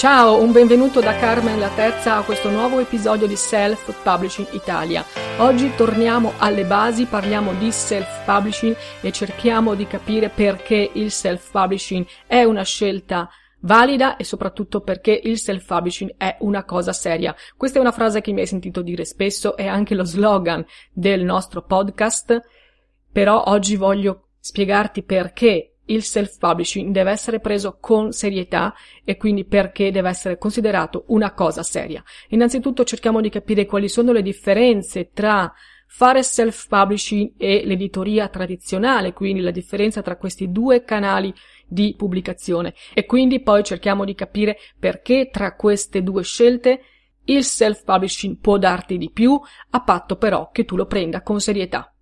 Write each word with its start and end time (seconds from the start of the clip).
Ciao, 0.00 0.40
un 0.40 0.50
benvenuto 0.50 1.00
da 1.00 1.14
Carmen 1.18 1.58
la 1.58 1.68
Terza 1.68 2.16
a 2.16 2.22
questo 2.22 2.48
nuovo 2.48 2.80
episodio 2.80 3.26
di 3.26 3.36
Self 3.36 4.00
Publishing 4.02 4.48
Italia. 4.52 5.04
Oggi 5.36 5.74
torniamo 5.74 6.32
alle 6.38 6.64
basi, 6.64 7.04
parliamo 7.04 7.52
di 7.52 7.70
self 7.70 8.24
publishing 8.24 8.74
e 9.02 9.12
cerchiamo 9.12 9.74
di 9.74 9.86
capire 9.86 10.30
perché 10.30 10.90
il 10.94 11.10
self 11.10 11.50
publishing 11.50 12.06
è 12.26 12.44
una 12.44 12.62
scelta 12.62 13.28
valida 13.60 14.16
e 14.16 14.24
soprattutto 14.24 14.80
perché 14.80 15.20
il 15.22 15.38
self 15.38 15.66
publishing 15.66 16.14
è 16.16 16.34
una 16.40 16.64
cosa 16.64 16.94
seria. 16.94 17.36
Questa 17.54 17.76
è 17.76 17.82
una 17.82 17.92
frase 17.92 18.22
che 18.22 18.32
mi 18.32 18.40
hai 18.40 18.46
sentito 18.46 18.80
dire 18.80 19.04
spesso, 19.04 19.54
è 19.54 19.66
anche 19.66 19.94
lo 19.94 20.04
slogan 20.04 20.64
del 20.90 21.22
nostro 21.24 21.60
podcast, 21.60 22.40
però 23.12 23.42
oggi 23.48 23.76
voglio 23.76 24.28
spiegarti 24.40 25.02
perché 25.02 25.69
il 25.90 26.02
self-publishing 26.02 26.92
deve 26.92 27.10
essere 27.10 27.40
preso 27.40 27.78
con 27.80 28.12
serietà 28.12 28.74
e 29.04 29.16
quindi 29.16 29.44
perché 29.44 29.90
deve 29.90 30.08
essere 30.08 30.38
considerato 30.38 31.04
una 31.08 31.32
cosa 31.32 31.62
seria. 31.62 32.02
Innanzitutto 32.28 32.84
cerchiamo 32.84 33.20
di 33.20 33.28
capire 33.28 33.66
quali 33.66 33.88
sono 33.88 34.12
le 34.12 34.22
differenze 34.22 35.10
tra 35.12 35.52
fare 35.92 36.22
self-publishing 36.22 37.32
e 37.36 37.62
l'editoria 37.64 38.28
tradizionale, 38.28 39.12
quindi 39.12 39.40
la 39.40 39.50
differenza 39.50 40.02
tra 40.02 40.16
questi 40.16 40.50
due 40.52 40.84
canali 40.84 41.34
di 41.66 41.94
pubblicazione 41.96 42.74
e 42.94 43.06
quindi 43.06 43.42
poi 43.42 43.64
cerchiamo 43.64 44.04
di 44.04 44.14
capire 44.14 44.56
perché 44.78 45.30
tra 45.32 45.56
queste 45.56 46.02
due 46.02 46.22
scelte 46.22 46.80
il 47.24 47.44
self-publishing 47.44 48.38
può 48.38 48.56
darti 48.56 48.98
di 48.98 49.10
più, 49.10 49.38
a 49.70 49.82
patto 49.82 50.16
però 50.16 50.50
che 50.50 50.64
tu 50.64 50.76
lo 50.76 50.86
prenda 50.86 51.22
con 51.22 51.40
serietà. 51.40 51.92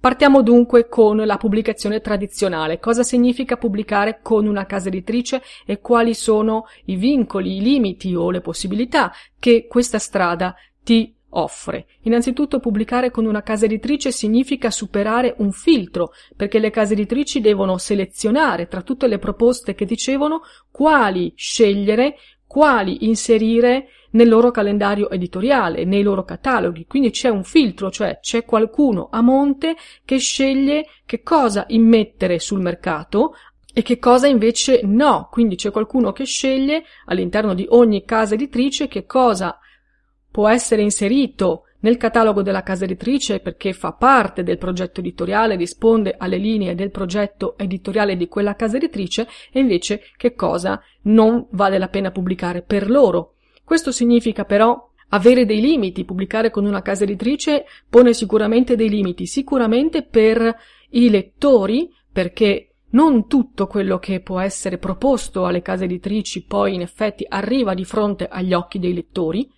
Partiamo 0.00 0.40
dunque 0.40 0.88
con 0.88 1.18
la 1.18 1.36
pubblicazione 1.36 2.00
tradizionale. 2.00 2.78
Cosa 2.78 3.02
significa 3.02 3.58
pubblicare 3.58 4.20
con 4.22 4.46
una 4.46 4.64
casa 4.64 4.88
editrice 4.88 5.42
e 5.66 5.80
quali 5.80 6.14
sono 6.14 6.64
i 6.86 6.96
vincoli, 6.96 7.58
i 7.58 7.60
limiti 7.60 8.14
o 8.14 8.30
le 8.30 8.40
possibilità 8.40 9.12
che 9.38 9.66
questa 9.68 9.98
strada 9.98 10.54
ti 10.82 11.14
offre. 11.32 11.86
Innanzitutto 12.04 12.60
pubblicare 12.60 13.10
con 13.10 13.26
una 13.26 13.42
casa 13.42 13.66
editrice 13.66 14.10
significa 14.10 14.70
superare 14.70 15.34
un 15.36 15.52
filtro, 15.52 16.12
perché 16.34 16.58
le 16.60 16.70
case 16.70 16.94
editrici 16.94 17.42
devono 17.42 17.76
selezionare 17.76 18.68
tra 18.68 18.80
tutte 18.80 19.06
le 19.06 19.18
proposte 19.18 19.74
che 19.74 19.84
dicevono 19.84 20.40
quali 20.70 21.34
scegliere, 21.36 22.16
quali 22.46 23.04
inserire 23.06 23.88
nel 24.10 24.28
loro 24.28 24.50
calendario 24.50 25.10
editoriale, 25.10 25.84
nei 25.84 26.02
loro 26.02 26.24
cataloghi, 26.24 26.86
quindi 26.86 27.10
c'è 27.10 27.28
un 27.28 27.44
filtro, 27.44 27.90
cioè 27.90 28.18
c'è 28.20 28.44
qualcuno 28.44 29.08
a 29.10 29.20
monte 29.20 29.76
che 30.04 30.18
sceglie 30.18 30.86
che 31.06 31.22
cosa 31.22 31.64
immettere 31.68 32.38
sul 32.38 32.60
mercato 32.60 33.34
e 33.72 33.82
che 33.82 33.98
cosa 33.98 34.26
invece 34.26 34.80
no, 34.84 35.28
quindi 35.30 35.54
c'è 35.54 35.70
qualcuno 35.70 36.12
che 36.12 36.24
sceglie 36.24 36.84
all'interno 37.06 37.54
di 37.54 37.66
ogni 37.68 38.04
casa 38.04 38.34
editrice 38.34 38.88
che 38.88 39.06
cosa 39.06 39.58
può 40.30 40.48
essere 40.48 40.82
inserito 40.82 41.64
nel 41.80 41.96
catalogo 41.96 42.42
della 42.42 42.62
casa 42.62 42.84
editrice 42.84 43.40
perché 43.40 43.72
fa 43.72 43.92
parte 43.92 44.42
del 44.42 44.58
progetto 44.58 45.00
editoriale, 45.00 45.56
risponde 45.56 46.14
alle 46.18 46.36
linee 46.36 46.74
del 46.74 46.90
progetto 46.90 47.56
editoriale 47.56 48.16
di 48.16 48.28
quella 48.28 48.54
casa 48.54 48.76
editrice 48.76 49.26
e 49.50 49.60
invece 49.60 50.02
che 50.16 50.34
cosa 50.34 50.80
non 51.02 51.46
vale 51.52 51.78
la 51.78 51.88
pena 51.88 52.10
pubblicare 52.10 52.62
per 52.62 52.90
loro. 52.90 53.36
Questo 53.70 53.92
significa 53.92 54.44
però 54.44 54.90
avere 55.10 55.46
dei 55.46 55.60
limiti, 55.60 56.04
pubblicare 56.04 56.50
con 56.50 56.64
una 56.64 56.82
casa 56.82 57.04
editrice 57.04 57.66
pone 57.88 58.12
sicuramente 58.14 58.74
dei 58.74 58.88
limiti, 58.88 59.26
sicuramente 59.26 60.02
per 60.02 60.56
i 60.88 61.08
lettori, 61.08 61.88
perché 62.12 62.78
non 62.90 63.28
tutto 63.28 63.68
quello 63.68 64.00
che 64.00 64.22
può 64.22 64.40
essere 64.40 64.78
proposto 64.78 65.46
alle 65.46 65.62
case 65.62 65.84
editrici 65.84 66.46
poi 66.46 66.74
in 66.74 66.80
effetti 66.80 67.24
arriva 67.28 67.72
di 67.74 67.84
fronte 67.84 68.26
agli 68.26 68.54
occhi 68.54 68.80
dei 68.80 68.92
lettori, 68.92 69.48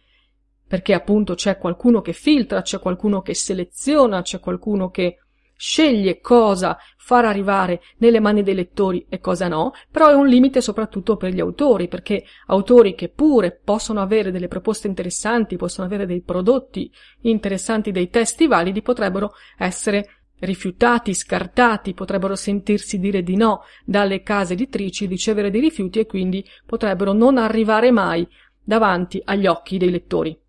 perché 0.69 0.93
appunto 0.93 1.33
c'è 1.33 1.57
qualcuno 1.57 2.03
che 2.03 2.13
filtra, 2.13 2.61
c'è 2.61 2.81
qualcuno 2.81 3.23
che 3.23 3.33
seleziona, 3.33 4.21
c'è 4.21 4.41
qualcuno 4.41 4.91
che 4.91 5.21
sceglie 5.63 6.21
cosa 6.21 6.77
far 6.97 7.25
arrivare 7.25 7.83
nelle 7.99 8.19
mani 8.19 8.43
dei 8.43 8.53
lettori 8.53 9.07
e 9.09 9.21
cosa 9.21 9.47
no, 9.47 9.71
però 9.93 10.09
è 10.09 10.13
un 10.13 10.27
limite 10.27 10.61
soprattutto 10.61 11.17
per 11.17 11.33
gli 11.33 11.39
autori, 11.39 11.87
perché 11.87 12.25
autori 12.49 12.97
che 12.97 13.09
pure 13.09 13.61
possono 13.63 14.01
avere 14.01 14.33
delle 14.33 14.49
proposte 14.49 14.89
interessanti, 14.89 15.57
possono 15.57 15.87
avere 15.87 16.05
dei 16.05 16.21
prodotti 16.21 16.91
interessanti, 17.21 17.93
dei 17.93 18.11
testi 18.11 18.49
validi, 18.49 18.83
potrebbero 18.83 19.35
essere 19.57 20.25
rifiutati, 20.41 21.15
scartati, 21.15 21.95
potrebbero 21.95 22.35
sentirsi 22.35 22.99
dire 22.99 23.23
di 23.23 23.37
no 23.37 23.63
dalle 23.85 24.23
case 24.23 24.55
editrici, 24.55 25.07
ricevere 25.07 25.53
dei 25.53 25.61
rifiuti 25.61 26.01
e 26.01 26.07
quindi 26.07 26.45
potrebbero 26.67 27.13
non 27.13 27.39
arrivare 27.39 27.93
mai 27.93 28.27
davanti 28.65 29.23
agli 29.25 29.47
occhi 29.47 29.79
dei 29.79 29.93
lettori. 29.93 30.42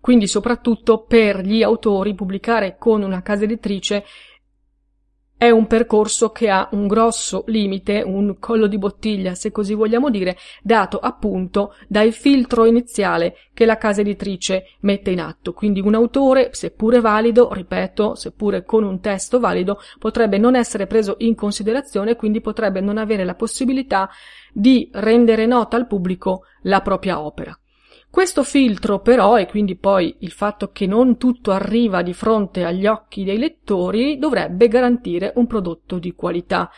Quindi 0.00 0.26
soprattutto 0.26 1.04
per 1.04 1.40
gli 1.40 1.62
autori 1.62 2.14
pubblicare 2.14 2.76
con 2.78 3.02
una 3.02 3.22
casa 3.22 3.44
editrice 3.44 4.04
è 5.40 5.48
un 5.48 5.66
percorso 5.66 6.32
che 6.32 6.50
ha 6.50 6.68
un 6.72 6.86
grosso 6.86 7.44
limite, 7.46 8.02
un 8.04 8.38
collo 8.38 8.66
di 8.66 8.76
bottiglia, 8.76 9.34
se 9.34 9.50
così 9.50 9.72
vogliamo 9.72 10.10
dire, 10.10 10.36
dato 10.62 10.98
appunto 10.98 11.74
dal 11.88 12.12
filtro 12.12 12.66
iniziale 12.66 13.36
che 13.54 13.64
la 13.64 13.78
casa 13.78 14.02
editrice 14.02 14.76
mette 14.80 15.10
in 15.12 15.18
atto. 15.18 15.54
Quindi 15.54 15.80
un 15.80 15.94
autore, 15.94 16.50
seppure 16.52 17.00
valido, 17.00 17.50
ripeto, 17.54 18.16
seppure 18.16 18.64
con 18.64 18.84
un 18.84 19.00
testo 19.00 19.40
valido, 19.40 19.80
potrebbe 19.98 20.36
non 20.36 20.56
essere 20.56 20.86
preso 20.86 21.14
in 21.20 21.34
considerazione, 21.34 22.16
quindi 22.16 22.42
potrebbe 22.42 22.82
non 22.82 22.98
avere 22.98 23.24
la 23.24 23.34
possibilità 23.34 24.10
di 24.52 24.90
rendere 24.92 25.46
nota 25.46 25.76
al 25.76 25.86
pubblico 25.86 26.42
la 26.64 26.82
propria 26.82 27.18
opera. 27.18 27.58
Questo 28.10 28.42
filtro 28.42 28.98
però, 28.98 29.38
e 29.38 29.46
quindi 29.46 29.76
poi 29.76 30.16
il 30.18 30.32
fatto 30.32 30.72
che 30.72 30.84
non 30.84 31.16
tutto 31.16 31.52
arriva 31.52 32.02
di 32.02 32.12
fronte 32.12 32.64
agli 32.64 32.84
occhi 32.86 33.22
dei 33.22 33.38
lettori, 33.38 34.18
dovrebbe 34.18 34.66
garantire 34.66 35.32
un 35.36 35.46
prodotto 35.46 36.00
di 36.00 36.14
qualità 36.16 36.68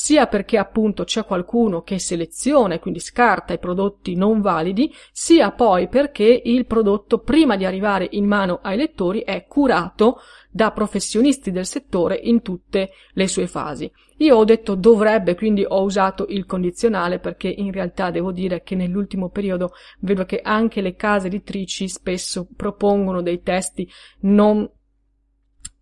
sia 0.00 0.28
perché 0.28 0.58
appunto 0.58 1.02
c'è 1.02 1.24
qualcuno 1.24 1.82
che 1.82 1.98
seleziona 1.98 2.74
e 2.74 2.78
quindi 2.78 3.00
scarta 3.00 3.52
i 3.52 3.58
prodotti 3.58 4.14
non 4.14 4.40
validi, 4.40 4.94
sia 5.10 5.50
poi 5.50 5.88
perché 5.88 6.40
il 6.44 6.66
prodotto 6.66 7.18
prima 7.18 7.56
di 7.56 7.64
arrivare 7.64 8.06
in 8.12 8.24
mano 8.24 8.60
ai 8.62 8.76
lettori 8.76 9.22
è 9.22 9.44
curato 9.48 10.20
da 10.52 10.70
professionisti 10.70 11.50
del 11.50 11.66
settore 11.66 12.14
in 12.14 12.42
tutte 12.42 12.90
le 13.14 13.26
sue 13.26 13.48
fasi. 13.48 13.90
Io 14.18 14.36
ho 14.36 14.44
detto 14.44 14.76
dovrebbe, 14.76 15.34
quindi 15.34 15.64
ho 15.66 15.82
usato 15.82 16.26
il 16.28 16.46
condizionale 16.46 17.18
perché 17.18 17.48
in 17.48 17.72
realtà 17.72 18.12
devo 18.12 18.30
dire 18.30 18.62
che 18.62 18.76
nell'ultimo 18.76 19.30
periodo 19.30 19.72
vedo 19.98 20.24
che 20.24 20.40
anche 20.40 20.80
le 20.80 20.94
case 20.94 21.26
editrici 21.26 21.88
spesso 21.88 22.46
propongono 22.56 23.20
dei 23.20 23.42
testi 23.42 23.90
non 24.20 24.68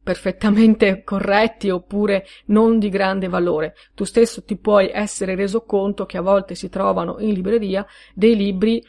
perfettamente 0.06 1.02
corretti 1.04 1.68
oppure 1.68 2.24
non 2.46 2.78
di 2.78 2.88
grande 2.90 3.26
valore. 3.26 3.74
Tu 3.92 4.04
stesso 4.04 4.44
ti 4.44 4.56
puoi 4.56 4.88
essere 4.92 5.34
reso 5.34 5.64
conto 5.64 6.06
che 6.06 6.16
a 6.16 6.22
volte 6.22 6.54
si 6.54 6.68
trovano 6.68 7.16
in 7.18 7.32
libreria 7.32 7.84
dei 8.14 8.36
libri 8.36 8.80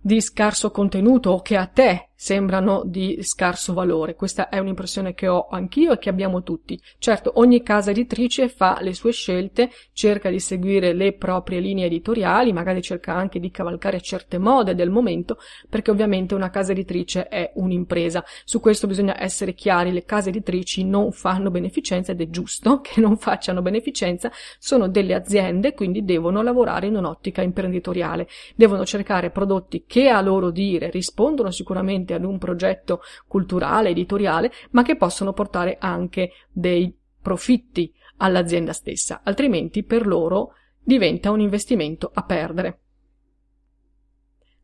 di 0.00 0.22
scarso 0.22 0.70
contenuto 0.70 1.30
o 1.30 1.42
che 1.42 1.58
a 1.58 1.66
te 1.66 2.11
sembrano 2.22 2.82
di 2.84 3.18
scarso 3.22 3.72
valore. 3.72 4.14
Questa 4.14 4.48
è 4.48 4.58
un'impressione 4.58 5.12
che 5.12 5.26
ho 5.26 5.48
anch'io 5.48 5.90
e 5.90 5.98
che 5.98 6.08
abbiamo 6.08 6.44
tutti. 6.44 6.80
Certo, 6.98 7.32
ogni 7.34 7.64
casa 7.64 7.90
editrice 7.90 8.48
fa 8.48 8.78
le 8.80 8.94
sue 8.94 9.10
scelte, 9.10 9.70
cerca 9.92 10.30
di 10.30 10.38
seguire 10.38 10.92
le 10.92 11.14
proprie 11.14 11.58
linee 11.58 11.86
editoriali, 11.86 12.52
magari 12.52 12.80
cerca 12.80 13.12
anche 13.12 13.40
di 13.40 13.50
cavalcare 13.50 14.00
certe 14.00 14.38
mode 14.38 14.76
del 14.76 14.88
momento, 14.88 15.38
perché 15.68 15.90
ovviamente 15.90 16.36
una 16.36 16.48
casa 16.48 16.70
editrice 16.70 17.26
è 17.26 17.50
un'impresa. 17.56 18.24
Su 18.44 18.60
questo 18.60 18.86
bisogna 18.86 19.20
essere 19.20 19.52
chiari, 19.52 19.90
le 19.90 20.04
case 20.04 20.28
editrici 20.28 20.84
non 20.84 21.10
fanno 21.10 21.50
beneficenza 21.50 22.12
ed 22.12 22.20
è 22.20 22.30
giusto 22.30 22.80
che 22.86 23.00
non 23.00 23.16
facciano 23.16 23.62
beneficenza, 23.62 24.30
sono 24.60 24.86
delle 24.86 25.14
aziende, 25.14 25.74
quindi 25.74 26.04
devono 26.04 26.40
lavorare 26.40 26.86
in 26.86 26.94
un'ottica 26.94 27.42
imprenditoriale, 27.42 28.28
devono 28.54 28.84
cercare 28.84 29.30
prodotti 29.30 29.82
che 29.88 30.08
a 30.08 30.20
loro 30.20 30.52
dire 30.52 30.88
rispondono 30.88 31.50
sicuramente 31.50 32.10
ad 32.12 32.24
un 32.24 32.38
progetto 32.38 33.00
culturale, 33.26 33.90
editoriale, 33.90 34.52
ma 34.70 34.82
che 34.82 34.96
possono 34.96 35.32
portare 35.32 35.76
anche 35.80 36.32
dei 36.50 36.94
profitti 37.20 37.92
all'azienda 38.18 38.72
stessa, 38.72 39.20
altrimenti 39.24 39.84
per 39.84 40.06
loro 40.06 40.54
diventa 40.82 41.30
un 41.30 41.40
investimento 41.40 42.10
a 42.12 42.24
perdere. 42.24 42.81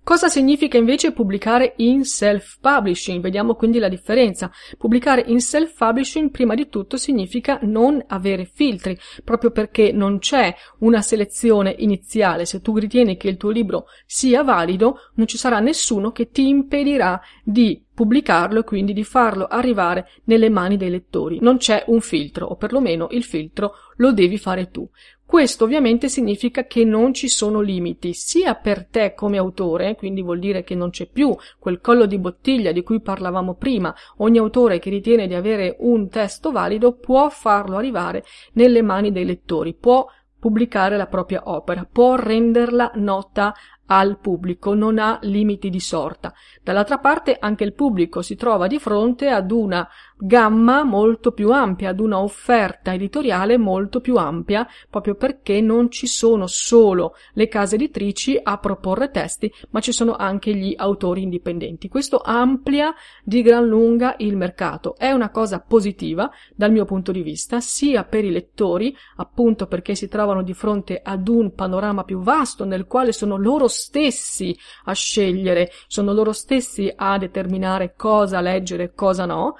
Cosa 0.09 0.29
significa 0.29 0.79
invece 0.79 1.13
pubblicare 1.13 1.75
in 1.77 2.03
self-publishing? 2.03 3.21
Vediamo 3.21 3.57
quindi 3.57 3.79
la 3.79 3.91
differenza. 3.91 4.51
Pubblicare 4.79 5.23
in 5.27 5.39
self-publishing 5.39 6.31
prima 6.31 6.55
di 6.55 6.71
tutto 6.71 6.97
significa 6.97 7.59
non 7.65 8.03
avere 8.07 8.47
filtri, 8.51 8.99
proprio 9.23 9.51
perché 9.51 9.93
non 9.93 10.19
c'è 10.19 10.55
una 10.79 11.03
selezione 11.03 11.75
iniziale. 11.81 12.47
Se 12.47 12.63
tu 12.63 12.79
ritieni 12.79 13.19
che 13.19 13.29
il 13.29 13.37
tuo 13.37 13.51
libro 13.51 13.85
sia 14.07 14.43
valido, 14.43 14.97
non 15.17 15.27
ci 15.27 15.37
sarà 15.37 15.61
nessuno 15.61 16.11
che 16.11 16.31
ti 16.31 16.49
impedirà 16.49 17.21
di 17.45 17.85
pubblicarlo 17.93 18.61
e 18.61 18.65
quindi 18.65 18.95
di 18.95 19.05
farlo 19.05 19.47
arrivare 19.47 20.09
nelle 20.25 20.49
mani 20.49 20.79
dei 20.79 20.89
lettori. 20.89 21.39
Non 21.43 21.59
c'è 21.59 21.85
un 21.89 22.01
filtro, 22.01 22.47
o 22.47 22.57
perlomeno 22.57 23.09
il 23.11 23.25
filtro 23.25 23.75
lo 23.97 24.13
devi 24.13 24.39
fare 24.39 24.71
tu. 24.71 24.89
Questo 25.29 25.65
ovviamente 25.65 26.09
significa 26.09 26.65
che 26.65 26.87
non 26.87 27.13
ci 27.13 27.29
sono 27.29 27.61
limiti, 27.61 28.15
sia 28.15 28.55
per 28.55 28.87
te 28.87 29.13
come 29.13 29.37
autore, 29.37 29.95
quindi 29.95 30.23
vuol 30.23 30.39
dire 30.39 30.65
che 30.65 30.75
non 30.75 30.89
c'è 30.89 31.07
più 31.07 31.37
quel 31.59 31.83
collo 31.83 32.07
di 32.07 32.19
bottiglia 32.19 32.73
di 32.73 32.83
cui 32.83 33.03
parlavamo 33.03 33.53
prima, 33.53 33.95
ogni 34.17 34.39
autore 34.39 34.79
che 34.79 34.89
ritiene 34.89 35.27
di 35.27 35.35
avere 35.35 35.77
un 35.81 36.09
testo 36.09 36.51
valido 36.51 36.95
può 36.95 37.29
farlo 37.29 37.77
arrivare 37.77 38.25
nelle 38.55 38.81
mani 38.81 39.13
dei 39.13 39.27
lettori, 39.27 39.75
può 39.75 40.07
pubblicare 40.39 40.97
la 40.97 41.07
propria 41.07 41.43
opera, 41.45 41.87
può 41.91 42.15
renderla 42.15 42.93
nota 42.95 43.55
al 43.85 44.19
pubblico, 44.19 44.73
non 44.73 44.99
ha 44.99 45.19
limiti 45.23 45.69
di 45.69 45.81
sorta. 45.81 46.33
Dall'altra 46.63 46.99
parte 46.99 47.37
anche 47.39 47.65
il 47.65 47.75
pubblico 47.75 48.23
si 48.23 48.35
trova 48.35 48.67
di 48.67 48.79
fronte 48.79 49.29
ad 49.29 49.51
una 49.51 49.87
gamma 50.19 50.83
molto 50.83 51.33
più 51.33 51.51
ampia, 51.53 51.91
ad 51.91 52.01
una 52.01 52.21
offerta 52.21 52.93
editoriale 52.93 53.57
molto 53.57 54.01
più 54.01 54.17
ampia, 54.17 54.67
proprio 54.91 55.15
perché 55.15 55.61
non 55.61 55.91
ci 55.91 56.07
sono 56.07 56.47
solo 56.47 57.15
le 57.35 57.49
case 57.49 57.77
editrici 57.77 58.39
a 58.43 58.59
proporre 58.59 59.11
testi, 59.11 59.53
ma 59.71 59.81
ci 59.81 59.93
sono 59.93 60.17
anche 60.17 60.55
gli 60.55 60.75
autori 60.77 61.23
indipendenti. 61.23 61.89
Questo 61.89 62.21
amplia 62.25 62.95
di 63.23 63.43
gran 63.43 63.67
lunga 63.67 64.15
il 64.19 64.37
mercato. 64.37 64.97
È 64.97 65.11
una 65.11 65.31
cosa 65.31 65.61
positiva 65.61 66.31
dal 66.55 66.73
mio 66.73 66.85
punto 66.85 67.13
di 67.13 67.23
vista, 67.23 67.61
sia 67.61 68.05
per 68.05 68.25
i 68.25 68.31
lettori, 68.31 68.97
appunto 69.17 69.67
perché 69.67 69.95
si 69.95 70.09
trovano 70.09 70.43
di 70.43 70.55
fronte 70.55 71.01
ad 71.03 71.29
un 71.29 71.55
panorama 71.55 72.05
più 72.05 72.21
vasto 72.21 72.65
nel 72.65 72.87
quale 72.87 73.13
sono 73.13 73.37
loro 73.37 73.69
stessi 73.69 74.57
a 74.85 74.93
scegliere, 74.93 75.71
sono 75.87 76.13
loro 76.13 76.33
stessi 76.33 76.93
a 76.95 77.19
determinare 77.19 77.95
cosa 77.97 78.41
leggere 78.41 78.85
e 78.85 78.95
cosa 78.95 79.25
no, 79.25 79.57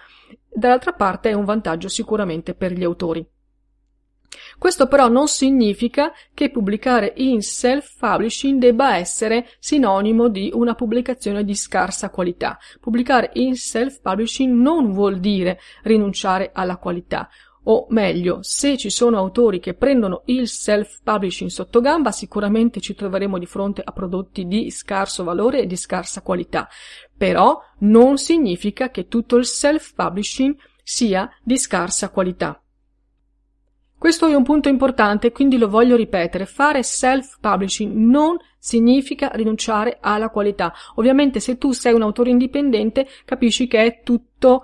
dall'altra 0.59 0.93
parte 0.93 1.31
è 1.31 1.33
un 1.33 1.45
vantaggio 1.45 1.89
sicuramente 1.89 2.55
per 2.55 2.73
gli 2.73 2.85
autori. 2.85 3.27
Questo 4.59 4.89
però 4.89 5.09
non 5.09 5.29
significa 5.29 6.13
che 6.35 6.51
pubblicare 6.51 7.13
in 7.17 7.43
self-publishing 7.43 8.59
debba 8.59 8.97
essere 8.97 9.49
sinonimo 9.59 10.29
di 10.29 10.51
una 10.53 10.75
pubblicazione 10.75 11.45
di 11.45 11.55
scarsa 11.55 12.11
qualità. 12.11 12.59
Pubblicare 12.81 13.31
in 13.35 13.57
self-publishing 13.57 14.53
non 14.53 14.93
vuol 14.93 15.21
dire 15.21 15.61
rinunciare 15.85 16.51
alla 16.53 16.77
qualità. 16.77 17.29
O 17.71 17.87
meglio, 17.91 18.39
se 18.41 18.79
ci 18.79 18.89
sono 18.89 19.19
autori 19.19 19.61
che 19.61 19.75
prendono 19.75 20.23
il 20.27 20.49
self-publishing 20.49 21.51
sotto 21.51 21.83
gamba, 21.83 22.13
sicuramente 22.13 22.81
ci 22.81 22.95
troveremo 22.95 23.37
di 23.37 23.45
fronte 23.45 23.83
a 23.85 23.93
prodotti 23.93 24.47
di 24.47 24.71
scarso 24.71 25.23
valore 25.23 25.61
e 25.61 25.67
di 25.67 25.77
scarsa 25.77 26.23
qualità. 26.23 26.67
Però 27.15 27.61
non 27.81 28.17
significa 28.17 28.91
che 28.91 29.07
tutto 29.07 29.37
il 29.37 29.45
self-publishing 29.45 30.57
sia 30.83 31.31
di 31.43 31.59
scarsa 31.59 32.09
qualità. 32.09 32.59
Questo 33.99 34.27
è 34.29 34.35
un 34.35 34.45
punto 34.45 34.71
importante, 34.71 35.31
quindi 35.31 35.59
lo 35.59 35.69
voglio 35.69 35.97
ripetere. 35.97 36.47
Fare 36.47 36.83
self-publishing 36.83 37.93
non 37.93 38.39
significa 38.59 39.29
rinunciare 39.35 39.99
alla 40.01 40.31
qualità. 40.31 40.73
Ovviamente 40.95 41.39
se 41.39 41.59
tu 41.59 41.73
sei 41.73 41.93
un 41.93 42.01
autore 42.01 42.31
indipendente 42.31 43.07
capisci 43.27 43.67
che 43.67 43.85
è 43.85 44.01
tutto 44.03 44.63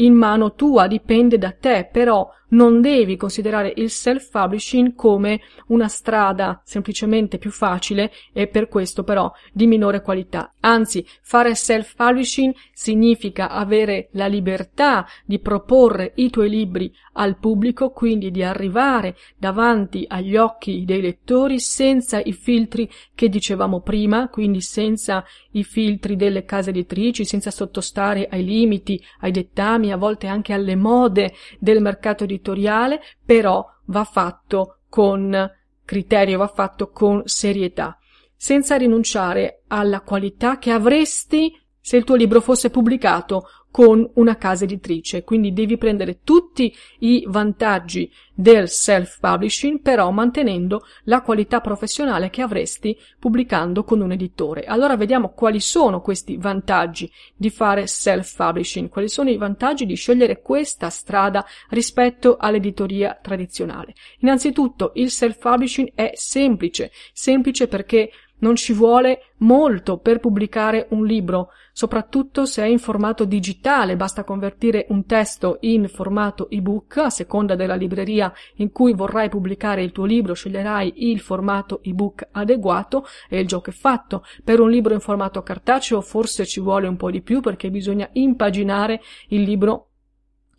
in 0.00 0.14
mano 0.14 0.54
tua, 0.54 0.86
dipende 0.86 1.38
da 1.38 1.52
te, 1.52 1.88
però 1.90 2.28
non 2.50 2.80
devi 2.80 3.16
considerare 3.16 3.72
il 3.76 3.90
self-publishing 3.90 4.94
come 4.94 5.40
una 5.68 5.88
strada 5.88 6.60
semplicemente 6.64 7.38
più 7.38 7.50
facile 7.50 8.10
e 8.32 8.46
per 8.46 8.68
questo 8.68 9.02
però 9.02 9.30
di 9.52 9.66
minore 9.66 10.02
qualità. 10.02 10.54
Anzi, 10.60 11.06
fare 11.22 11.54
self-publishing 11.54 12.54
significa 12.72 13.50
avere 13.50 14.08
la 14.12 14.26
libertà 14.26 15.06
di 15.24 15.38
proporre 15.38 16.12
i 16.16 16.30
tuoi 16.30 16.48
libri 16.48 16.92
al 17.14 17.38
pubblico, 17.38 17.90
quindi 17.90 18.30
di 18.30 18.42
arrivare 18.42 19.16
davanti 19.36 20.04
agli 20.08 20.36
occhi 20.36 20.84
dei 20.84 21.00
lettori 21.00 21.58
senza 21.60 22.20
i 22.22 22.32
filtri 22.32 22.88
che 23.14 23.28
dicevamo 23.28 23.80
prima, 23.80 24.28
quindi 24.28 24.60
senza 24.60 25.24
i 25.52 25.64
filtri 25.64 26.16
delle 26.16 26.44
case 26.44 26.70
editrici, 26.70 27.24
senza 27.24 27.50
sottostare 27.50 28.28
ai 28.30 28.44
limiti, 28.44 29.02
ai 29.20 29.30
dettami, 29.30 29.92
a 29.92 29.96
volte 29.96 30.26
anche 30.26 30.52
alle 30.52 30.76
mode 30.76 31.32
del 31.58 31.80
mercato 31.80 32.24
editoriale 32.24 32.39
editoriale, 32.40 33.00
però 33.24 33.64
va 33.86 34.04
fatto 34.04 34.78
con 34.88 35.50
criterio, 35.84 36.38
va 36.38 36.48
fatto 36.48 36.90
con 36.90 37.22
serietà, 37.26 37.98
senza 38.34 38.76
rinunciare 38.76 39.62
alla 39.68 40.00
qualità 40.00 40.58
che 40.58 40.70
avresti 40.70 41.52
se 41.80 41.96
il 41.96 42.04
tuo 42.04 42.14
libro 42.14 42.40
fosse 42.40 42.70
pubblicato 42.70 43.44
con 43.70 44.08
una 44.14 44.36
casa 44.36 44.64
editrice, 44.64 45.22
quindi 45.22 45.52
devi 45.52 45.76
prendere 45.76 46.20
tutti 46.24 46.74
i 47.00 47.24
vantaggi 47.28 48.10
del 48.34 48.68
self-publishing, 48.68 49.80
però 49.80 50.10
mantenendo 50.10 50.84
la 51.04 51.20
qualità 51.20 51.60
professionale 51.60 52.30
che 52.30 52.42
avresti 52.42 52.98
pubblicando 53.18 53.84
con 53.84 54.00
un 54.00 54.12
editore. 54.12 54.64
Allora 54.64 54.96
vediamo 54.96 55.32
quali 55.32 55.60
sono 55.60 56.00
questi 56.00 56.36
vantaggi 56.36 57.10
di 57.36 57.50
fare 57.50 57.86
self-publishing, 57.86 58.88
quali 58.88 59.08
sono 59.08 59.30
i 59.30 59.36
vantaggi 59.36 59.86
di 59.86 59.94
scegliere 59.94 60.40
questa 60.40 60.90
strada 60.90 61.44
rispetto 61.68 62.36
all'editoria 62.38 63.18
tradizionale. 63.20 63.94
Innanzitutto 64.20 64.92
il 64.94 65.10
self-publishing 65.10 65.92
è 65.94 66.12
semplice, 66.14 66.90
semplice 67.12 67.68
perché 67.68 68.10
non 68.40 68.56
ci 68.56 68.72
vuole 68.72 69.32
molto 69.38 69.98
per 69.98 70.18
pubblicare 70.18 70.86
un 70.90 71.04
libro, 71.04 71.50
soprattutto 71.80 72.44
se 72.44 72.62
è 72.62 72.66
in 72.66 72.78
formato 72.78 73.24
digitale, 73.24 73.96
basta 73.96 74.22
convertire 74.22 74.84
un 74.90 75.06
testo 75.06 75.56
in 75.60 75.88
formato 75.88 76.50
ebook, 76.50 76.98
a 76.98 77.08
seconda 77.08 77.54
della 77.54 77.74
libreria 77.74 78.30
in 78.56 78.70
cui 78.70 78.92
vorrai 78.92 79.30
pubblicare 79.30 79.82
il 79.82 79.90
tuo 79.90 80.04
libro, 80.04 80.34
sceglierai 80.34 81.10
il 81.10 81.20
formato 81.20 81.80
ebook 81.82 82.28
adeguato 82.32 83.06
e 83.30 83.40
il 83.40 83.46
gioco 83.46 83.70
è 83.70 83.72
fatto. 83.72 84.24
Per 84.44 84.60
un 84.60 84.68
libro 84.68 84.92
in 84.92 85.00
formato 85.00 85.42
cartaceo 85.42 86.02
forse 86.02 86.44
ci 86.44 86.60
vuole 86.60 86.86
un 86.86 86.96
po' 86.96 87.10
di 87.10 87.22
più 87.22 87.40
perché 87.40 87.70
bisogna 87.70 88.10
impaginare 88.12 89.00
il 89.28 89.40
libro 89.40 89.86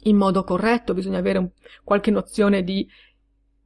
in 0.06 0.18
modo 0.18 0.44
corretto, 0.44 0.96
bisogna 0.96 1.20
avere 1.20 1.52
qualche 1.84 2.10
nozione 2.10 2.64
di 2.64 2.90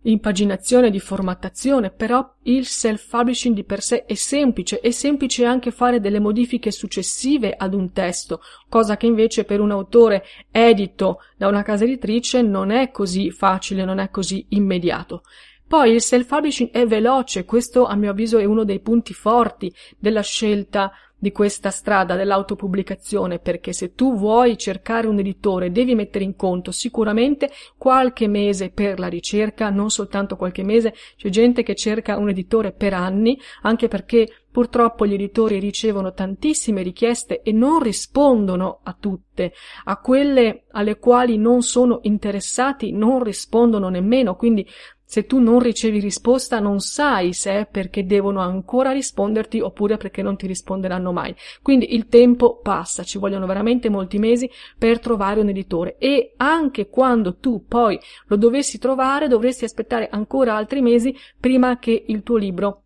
impaginazione, 0.06 0.90
di 0.90 1.00
formattazione, 1.00 1.92
però 1.92 2.36
il 2.44 2.66
self-publishing 2.66 3.56
di 3.56 3.64
per 3.64 3.82
sé 3.82 4.06
è 4.06 4.14
semplice, 4.14 4.80
è 4.80 4.92
semplice 4.92 5.46
anche 5.46 5.72
fare 5.72 6.00
delle 6.00 6.20
modifiche 6.20 6.72
successive 6.72 7.54
ad 7.56 7.74
un 7.74 7.92
testo, 7.92 8.42
cosa 8.70 8.98
che 8.98 9.06
invece 9.06 9.46
per 9.46 9.60
un 9.60 9.72
autore 9.72 10.24
edito 10.52 11.22
da 11.38 11.48
una 11.48 11.64
casa 11.64 11.84
editrice 11.84 12.42
non 12.42 12.72
è 12.72 12.92
così 12.92 13.32
facile, 13.32 13.86
non 13.86 14.00
è 14.00 14.10
così 14.10 14.46
immediato. 14.50 15.24
Poi 15.68 15.94
il 15.94 16.02
self-publishing 16.02 16.70
è 16.70 16.86
veloce, 16.86 17.44
questo 17.44 17.86
a 17.86 17.96
mio 17.96 18.12
avviso 18.12 18.38
è 18.38 18.46
uno 18.46 18.64
dei 18.64 18.80
punti 18.80 19.14
forti 19.14 19.74
della 19.98 20.22
scelta 20.22 20.92
di 21.18 21.32
questa 21.32 21.72
strada 21.72 22.16
dell'autopubblicazione 22.16 23.40
perché 23.40 23.74
se 23.74 23.94
tu 23.94 24.16
vuoi 24.16 24.58
cercare 24.58 25.08
un 25.08 25.20
editore 25.20 25.72
devi 25.72 25.96
mettere 25.96 26.24
in 26.24 26.36
conto 26.36 26.72
sicuramente 26.72 27.50
qualche 27.78 28.28
mese 28.28 28.70
per 28.70 29.00
la 29.00 29.08
ricerca, 29.08 29.70
non 29.70 29.90
soltanto 29.90 30.36
qualche 30.36 30.64
mese, 30.64 30.94
c'è 31.16 31.30
gente 31.30 31.64
che 31.64 31.76
cerca 31.76 32.18
un 32.18 32.30
editore 32.30 32.72
per 32.72 32.94
anni, 32.94 33.40
anche 33.62 33.88
perché 33.88 34.28
Purtroppo 34.56 35.06
gli 35.06 35.16
editori 35.16 35.60
ricevono 35.60 36.14
tantissime 36.14 36.82
richieste 36.82 37.42
e 37.42 37.52
non 37.52 37.84
rispondono 37.84 38.80
a 38.84 38.96
tutte. 38.98 39.52
A 39.84 40.00
quelle 40.00 40.64
alle 40.72 40.98
quali 40.98 41.38
non 41.38 41.62
sono 41.62 42.00
interessati 42.04 42.94
non 42.94 43.22
rispondono 43.22 43.90
nemmeno, 43.90 44.38
quindi 44.38 44.66
se 45.06 45.26
tu 45.26 45.40
non 45.40 45.60
ricevi 45.60 46.00
risposta 46.00 46.60
non 46.60 46.80
sai 46.80 47.34
se 47.34 47.52
è 47.52 47.68
perché 47.68 48.06
devono 48.06 48.40
ancora 48.40 48.92
risponderti 48.92 49.60
oppure 49.60 49.98
perché 49.98 50.22
non 50.22 50.36
ti 50.36 50.48
risponderanno 50.48 51.12
mai. 51.12 51.34
Quindi 51.62 51.94
il 51.94 52.08
tempo 52.08 52.60
passa, 52.62 53.04
ci 53.04 53.18
vogliono 53.18 53.46
veramente 53.46 53.90
molti 53.90 54.18
mesi 54.18 54.50
per 54.78 55.00
trovare 55.00 55.40
un 55.40 55.50
editore 55.50 55.98
e 55.98 56.34
anche 56.38 56.90
quando 56.90 57.38
tu 57.38 57.66
poi 57.68 58.00
lo 58.28 58.36
dovessi 58.36 58.80
trovare 58.80 59.28
dovresti 59.28 59.64
aspettare 59.64 60.10
ancora 60.10 60.56
altri 60.56 60.82
mesi 60.82 61.16
prima 61.40 61.78
che 61.78 62.06
il 62.08 62.24
tuo 62.24 62.38
libro 62.38 62.85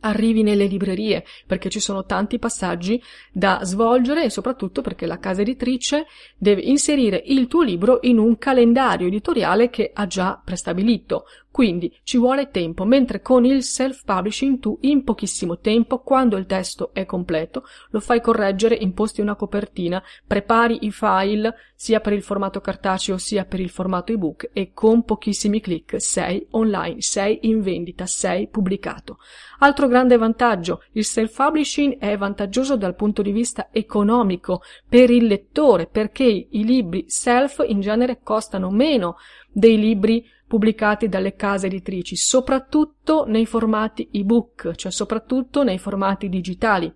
arrivi 0.00 0.42
nelle 0.42 0.66
librerie, 0.66 1.24
perché 1.46 1.68
ci 1.68 1.80
sono 1.80 2.04
tanti 2.04 2.38
passaggi 2.38 3.02
da 3.32 3.60
svolgere 3.62 4.24
e 4.24 4.30
soprattutto 4.30 4.82
perché 4.82 5.06
la 5.06 5.18
casa 5.18 5.42
editrice 5.42 6.06
deve 6.36 6.62
inserire 6.62 7.22
il 7.26 7.46
tuo 7.46 7.62
libro 7.62 7.98
in 8.02 8.18
un 8.18 8.38
calendario 8.38 9.06
editoriale 9.06 9.70
che 9.70 9.90
ha 9.92 10.06
già 10.06 10.40
prestabilito. 10.42 11.24
Quindi 11.50 11.92
ci 12.04 12.16
vuole 12.16 12.50
tempo, 12.50 12.84
mentre 12.84 13.20
con 13.20 13.44
il 13.44 13.64
self-publishing 13.64 14.60
tu 14.60 14.78
in 14.82 15.02
pochissimo 15.02 15.58
tempo, 15.58 15.98
quando 15.98 16.36
il 16.36 16.46
testo 16.46 16.90
è 16.92 17.04
completo, 17.04 17.64
lo 17.90 17.98
fai 17.98 18.20
correggere, 18.20 18.76
imposti 18.76 19.20
una 19.20 19.34
copertina, 19.34 20.02
prepari 20.24 20.78
i 20.82 20.92
file 20.92 21.54
sia 21.74 22.00
per 22.00 22.12
il 22.12 22.22
formato 22.22 22.60
cartaceo 22.60 23.18
sia 23.18 23.46
per 23.46 23.58
il 23.58 23.70
formato 23.70 24.12
ebook 24.12 24.50
e 24.52 24.72
con 24.72 25.02
pochissimi 25.02 25.60
clic 25.60 26.00
sei 26.00 26.46
online, 26.50 27.00
sei 27.00 27.38
in 27.42 27.62
vendita, 27.62 28.06
sei 28.06 28.48
pubblicato. 28.48 29.18
Altro 29.58 29.88
grande 29.88 30.16
vantaggio, 30.16 30.82
il 30.92 31.04
self-publishing 31.04 31.98
è 31.98 32.16
vantaggioso 32.16 32.76
dal 32.76 32.94
punto 32.94 33.22
di 33.22 33.32
vista 33.32 33.68
economico 33.72 34.62
per 34.88 35.10
il 35.10 35.26
lettore 35.26 35.86
perché 35.86 36.24
i 36.24 36.64
libri 36.64 37.06
self 37.08 37.64
in 37.66 37.80
genere 37.80 38.20
costano 38.22 38.70
meno 38.70 39.16
dei 39.52 39.78
libri 39.78 40.24
pubblicati 40.50 41.08
dalle 41.08 41.36
case 41.36 41.68
editrici, 41.68 42.16
soprattutto 42.16 43.24
nei 43.24 43.46
formati 43.46 44.08
ebook, 44.10 44.74
cioè 44.74 44.90
soprattutto 44.90 45.62
nei 45.62 45.78
formati 45.78 46.28
digitali. 46.28 46.92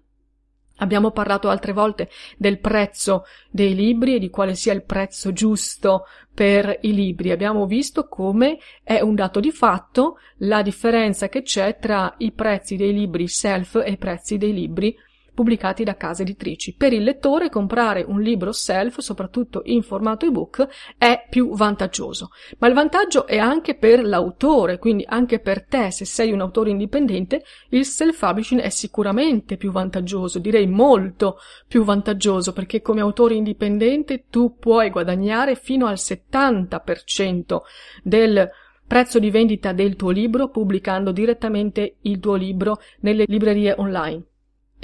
Abbiamo 0.78 1.12
parlato 1.12 1.48
altre 1.48 1.70
volte 1.70 2.10
del 2.36 2.58
prezzo 2.58 3.22
dei 3.48 3.76
libri 3.76 4.16
e 4.16 4.18
di 4.18 4.28
quale 4.28 4.56
sia 4.56 4.72
il 4.72 4.82
prezzo 4.82 5.32
giusto 5.32 6.06
per 6.34 6.80
i 6.80 6.92
libri. 6.92 7.30
Abbiamo 7.30 7.64
visto 7.66 8.08
come 8.08 8.58
è 8.82 9.00
un 9.00 9.14
dato 9.14 9.38
di 9.38 9.52
fatto 9.52 10.18
la 10.38 10.60
differenza 10.60 11.28
che 11.28 11.42
c'è 11.42 11.78
tra 11.78 12.12
i 12.18 12.32
prezzi 12.32 12.74
dei 12.74 12.92
libri 12.92 13.28
self 13.28 13.80
e 13.84 13.92
i 13.92 13.96
prezzi 13.96 14.36
dei 14.36 14.52
libri 14.52 14.96
pubblicati 15.34 15.84
da 15.84 15.96
case 15.96 16.22
editrici. 16.22 16.74
Per 16.74 16.92
il 16.92 17.02
lettore 17.02 17.50
comprare 17.50 18.04
un 18.06 18.20
libro 18.20 18.52
self, 18.52 19.00
soprattutto 19.00 19.62
in 19.64 19.82
formato 19.82 20.26
ebook, 20.26 20.66
è 20.96 21.26
più 21.28 21.54
vantaggioso. 21.54 22.30
Ma 22.58 22.68
il 22.68 22.74
vantaggio 22.74 23.26
è 23.26 23.38
anche 23.38 23.74
per 23.74 24.04
l'autore, 24.04 24.78
quindi 24.78 25.04
anche 25.06 25.40
per 25.40 25.66
te, 25.66 25.90
se 25.90 26.04
sei 26.04 26.30
un 26.32 26.40
autore 26.40 26.70
indipendente, 26.70 27.42
il 27.70 27.84
self-publishing 27.84 28.60
è 28.60 28.70
sicuramente 28.70 29.56
più 29.56 29.72
vantaggioso, 29.72 30.38
direi 30.38 30.66
molto 30.66 31.38
più 31.66 31.82
vantaggioso, 31.84 32.52
perché 32.52 32.80
come 32.80 33.00
autore 33.00 33.34
indipendente 33.34 34.26
tu 34.30 34.56
puoi 34.58 34.90
guadagnare 34.90 35.56
fino 35.56 35.86
al 35.86 35.96
70% 35.96 37.58
del 38.02 38.50
prezzo 38.86 39.18
di 39.18 39.30
vendita 39.30 39.72
del 39.72 39.96
tuo 39.96 40.10
libro 40.10 40.50
pubblicando 40.50 41.10
direttamente 41.10 41.96
il 42.02 42.20
tuo 42.20 42.34
libro 42.34 42.78
nelle 43.00 43.24
librerie 43.26 43.74
online. 43.76 44.22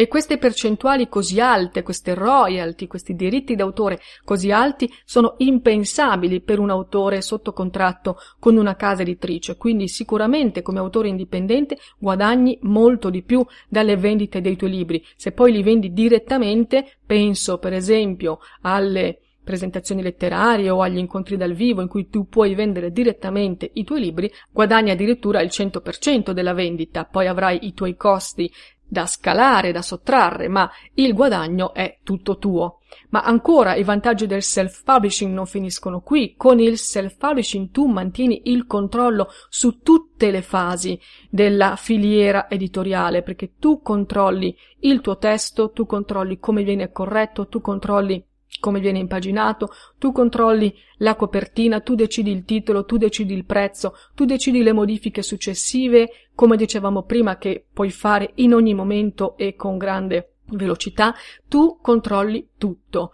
E 0.00 0.08
queste 0.08 0.38
percentuali 0.38 1.10
così 1.10 1.40
alte, 1.40 1.82
queste 1.82 2.14
royalty, 2.14 2.86
questi 2.86 3.14
diritti 3.14 3.54
d'autore 3.54 4.00
così 4.24 4.50
alti 4.50 4.90
sono 5.04 5.34
impensabili 5.36 6.40
per 6.40 6.58
un 6.58 6.70
autore 6.70 7.20
sotto 7.20 7.52
contratto 7.52 8.16
con 8.38 8.56
una 8.56 8.76
casa 8.76 9.02
editrice, 9.02 9.58
quindi 9.58 9.88
sicuramente 9.88 10.62
come 10.62 10.78
autore 10.78 11.08
indipendente 11.08 11.76
guadagni 11.98 12.58
molto 12.62 13.10
di 13.10 13.22
più 13.22 13.44
dalle 13.68 13.98
vendite 13.98 14.40
dei 14.40 14.56
tuoi 14.56 14.70
libri. 14.70 15.04
Se 15.16 15.32
poi 15.32 15.52
li 15.52 15.62
vendi 15.62 15.92
direttamente, 15.92 16.96
penso 17.04 17.58
per 17.58 17.74
esempio 17.74 18.38
alle 18.62 19.18
presentazioni 19.44 20.00
letterarie 20.00 20.70
o 20.70 20.80
agli 20.80 20.98
incontri 20.98 21.36
dal 21.36 21.52
vivo 21.52 21.82
in 21.82 21.88
cui 21.88 22.08
tu 22.08 22.26
puoi 22.26 22.54
vendere 22.54 22.90
direttamente 22.90 23.68
i 23.74 23.84
tuoi 23.84 24.00
libri, 24.00 24.32
guadagni 24.50 24.92
addirittura 24.92 25.42
il 25.42 25.50
100% 25.52 26.30
della 26.30 26.54
vendita, 26.54 27.04
poi 27.04 27.26
avrai 27.26 27.66
i 27.66 27.74
tuoi 27.74 27.96
costi 27.96 28.50
da 28.90 29.06
scalare, 29.06 29.70
da 29.70 29.82
sottrarre, 29.82 30.48
ma 30.48 30.68
il 30.94 31.14
guadagno 31.14 31.72
è 31.72 31.98
tutto 32.02 32.38
tuo. 32.38 32.80
Ma 33.10 33.22
ancora 33.22 33.76
i 33.76 33.84
vantaggi 33.84 34.26
del 34.26 34.42
self-publishing 34.42 35.32
non 35.32 35.46
finiscono 35.46 36.00
qui. 36.00 36.34
Con 36.36 36.58
il 36.58 36.76
self-publishing 36.76 37.70
tu 37.70 37.86
mantieni 37.86 38.42
il 38.46 38.66
controllo 38.66 39.28
su 39.48 39.78
tutte 39.78 40.32
le 40.32 40.42
fasi 40.42 41.00
della 41.30 41.76
filiera 41.76 42.50
editoriale, 42.50 43.22
perché 43.22 43.52
tu 43.58 43.80
controlli 43.80 44.56
il 44.80 45.00
tuo 45.00 45.18
testo, 45.18 45.70
tu 45.70 45.86
controlli 45.86 46.38
come 46.38 46.64
viene 46.64 46.90
corretto, 46.90 47.46
tu 47.46 47.60
controlli 47.60 48.26
come 48.58 48.80
viene 48.80 48.98
impaginato, 48.98 49.70
tu 49.98 50.12
controlli 50.12 50.74
la 50.98 51.14
copertina, 51.14 51.80
tu 51.80 51.94
decidi 51.94 52.30
il 52.30 52.44
titolo, 52.44 52.84
tu 52.84 52.96
decidi 52.96 53.32
il 53.34 53.44
prezzo, 53.44 53.94
tu 54.14 54.24
decidi 54.24 54.62
le 54.62 54.72
modifiche 54.72 55.22
successive, 55.22 56.10
come 56.34 56.56
dicevamo 56.56 57.04
prima 57.04 57.38
che 57.38 57.64
puoi 57.72 57.90
fare 57.90 58.32
in 58.36 58.54
ogni 58.54 58.74
momento 58.74 59.36
e 59.36 59.54
con 59.54 59.78
grande 59.78 60.34
velocità, 60.46 61.14
tu 61.48 61.78
controlli 61.80 62.50
tutto. 62.58 63.12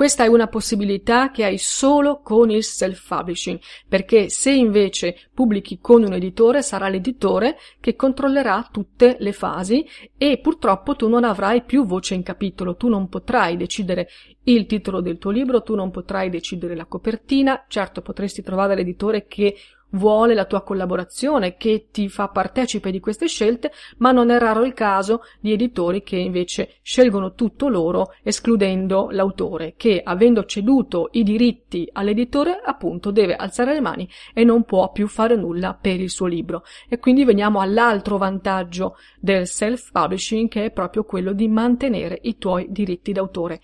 Questa 0.00 0.24
è 0.24 0.28
una 0.28 0.46
possibilità 0.46 1.30
che 1.30 1.44
hai 1.44 1.58
solo 1.58 2.22
con 2.22 2.50
il 2.50 2.64
self-publishing, 2.64 3.58
perché 3.86 4.30
se 4.30 4.50
invece 4.50 5.28
pubblichi 5.34 5.78
con 5.78 6.02
un 6.02 6.14
editore 6.14 6.62
sarà 6.62 6.88
l'editore 6.88 7.58
che 7.80 7.96
controllerà 7.96 8.66
tutte 8.72 9.16
le 9.18 9.34
fasi 9.34 9.86
e 10.16 10.38
purtroppo 10.38 10.96
tu 10.96 11.06
non 11.06 11.22
avrai 11.22 11.64
più 11.64 11.84
voce 11.84 12.14
in 12.14 12.22
capitolo, 12.22 12.76
tu 12.76 12.88
non 12.88 13.10
potrai 13.10 13.58
decidere 13.58 14.08
il 14.44 14.64
titolo 14.64 15.02
del 15.02 15.18
tuo 15.18 15.32
libro, 15.32 15.62
tu 15.62 15.74
non 15.74 15.90
potrai 15.90 16.30
decidere 16.30 16.74
la 16.74 16.86
copertina, 16.86 17.66
certo 17.68 18.00
potresti 18.00 18.40
trovare 18.40 18.74
l'editore 18.74 19.26
che 19.26 19.54
vuole 19.90 20.34
la 20.34 20.44
tua 20.44 20.62
collaborazione, 20.62 21.56
che 21.56 21.88
ti 21.90 22.08
fa 22.08 22.28
partecipe 22.28 22.90
di 22.90 23.00
queste 23.00 23.26
scelte, 23.26 23.72
ma 23.98 24.12
non 24.12 24.30
è 24.30 24.38
raro 24.38 24.64
il 24.64 24.74
caso 24.74 25.22
di 25.40 25.52
editori 25.52 26.02
che 26.02 26.16
invece 26.16 26.76
scelgono 26.82 27.34
tutto 27.34 27.68
loro, 27.68 28.14
escludendo 28.22 29.08
l'autore, 29.10 29.74
che 29.76 30.00
avendo 30.02 30.44
ceduto 30.44 31.08
i 31.12 31.22
diritti 31.22 31.88
all'editore, 31.92 32.60
appunto 32.62 33.10
deve 33.10 33.34
alzare 33.34 33.72
le 33.72 33.80
mani 33.80 34.08
e 34.34 34.44
non 34.44 34.64
può 34.64 34.90
più 34.92 35.06
fare 35.06 35.36
nulla 35.36 35.74
per 35.74 36.00
il 36.00 36.10
suo 36.10 36.26
libro. 36.26 36.62
E 36.88 36.98
quindi 36.98 37.24
veniamo 37.24 37.60
all'altro 37.60 38.18
vantaggio 38.18 38.96
del 39.18 39.46
self-publishing, 39.46 40.48
che 40.48 40.66
è 40.66 40.70
proprio 40.70 41.04
quello 41.04 41.32
di 41.32 41.48
mantenere 41.48 42.18
i 42.22 42.38
tuoi 42.38 42.66
diritti 42.70 43.12
d'autore. 43.12 43.60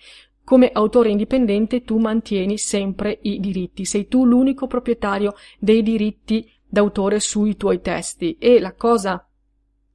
Come 0.47 0.71
autore 0.71 1.09
indipendente 1.09 1.83
tu 1.83 1.97
mantieni 1.97 2.57
sempre 2.57 3.19
i 3.23 3.37
diritti, 3.41 3.83
sei 3.83 4.07
tu 4.07 4.23
l'unico 4.23 4.65
proprietario 4.65 5.33
dei 5.59 5.83
diritti 5.83 6.49
d'autore 6.65 7.19
sui 7.19 7.57
tuoi 7.57 7.81
testi 7.81 8.37
e 8.39 8.57
la 8.61 8.73
cosa 8.73 9.27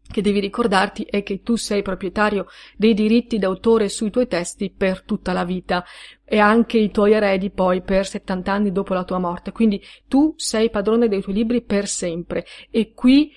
che 0.06 0.20
devi 0.20 0.40
ricordarti 0.40 1.04
è 1.04 1.22
che 1.22 1.40
tu 1.40 1.56
sei 1.56 1.80
proprietario 1.80 2.48
dei 2.76 2.92
diritti 2.92 3.38
d'autore 3.38 3.88
sui 3.88 4.10
tuoi 4.10 4.26
testi 4.26 4.68
per 4.70 5.04
tutta 5.04 5.32
la 5.32 5.46
vita 5.46 5.86
e 6.22 6.38
anche 6.38 6.76
i 6.76 6.90
tuoi 6.90 7.12
eredi 7.12 7.48
poi 7.48 7.80
per 7.80 8.06
70 8.06 8.52
anni 8.52 8.72
dopo 8.72 8.92
la 8.92 9.04
tua 9.04 9.18
morte. 9.18 9.52
Quindi 9.52 9.82
tu 10.06 10.34
sei 10.36 10.68
padrone 10.68 11.08
dei 11.08 11.22
tuoi 11.22 11.34
libri 11.34 11.62
per 11.62 11.88
sempre 11.88 12.44
e 12.70 12.92
qui 12.92 13.32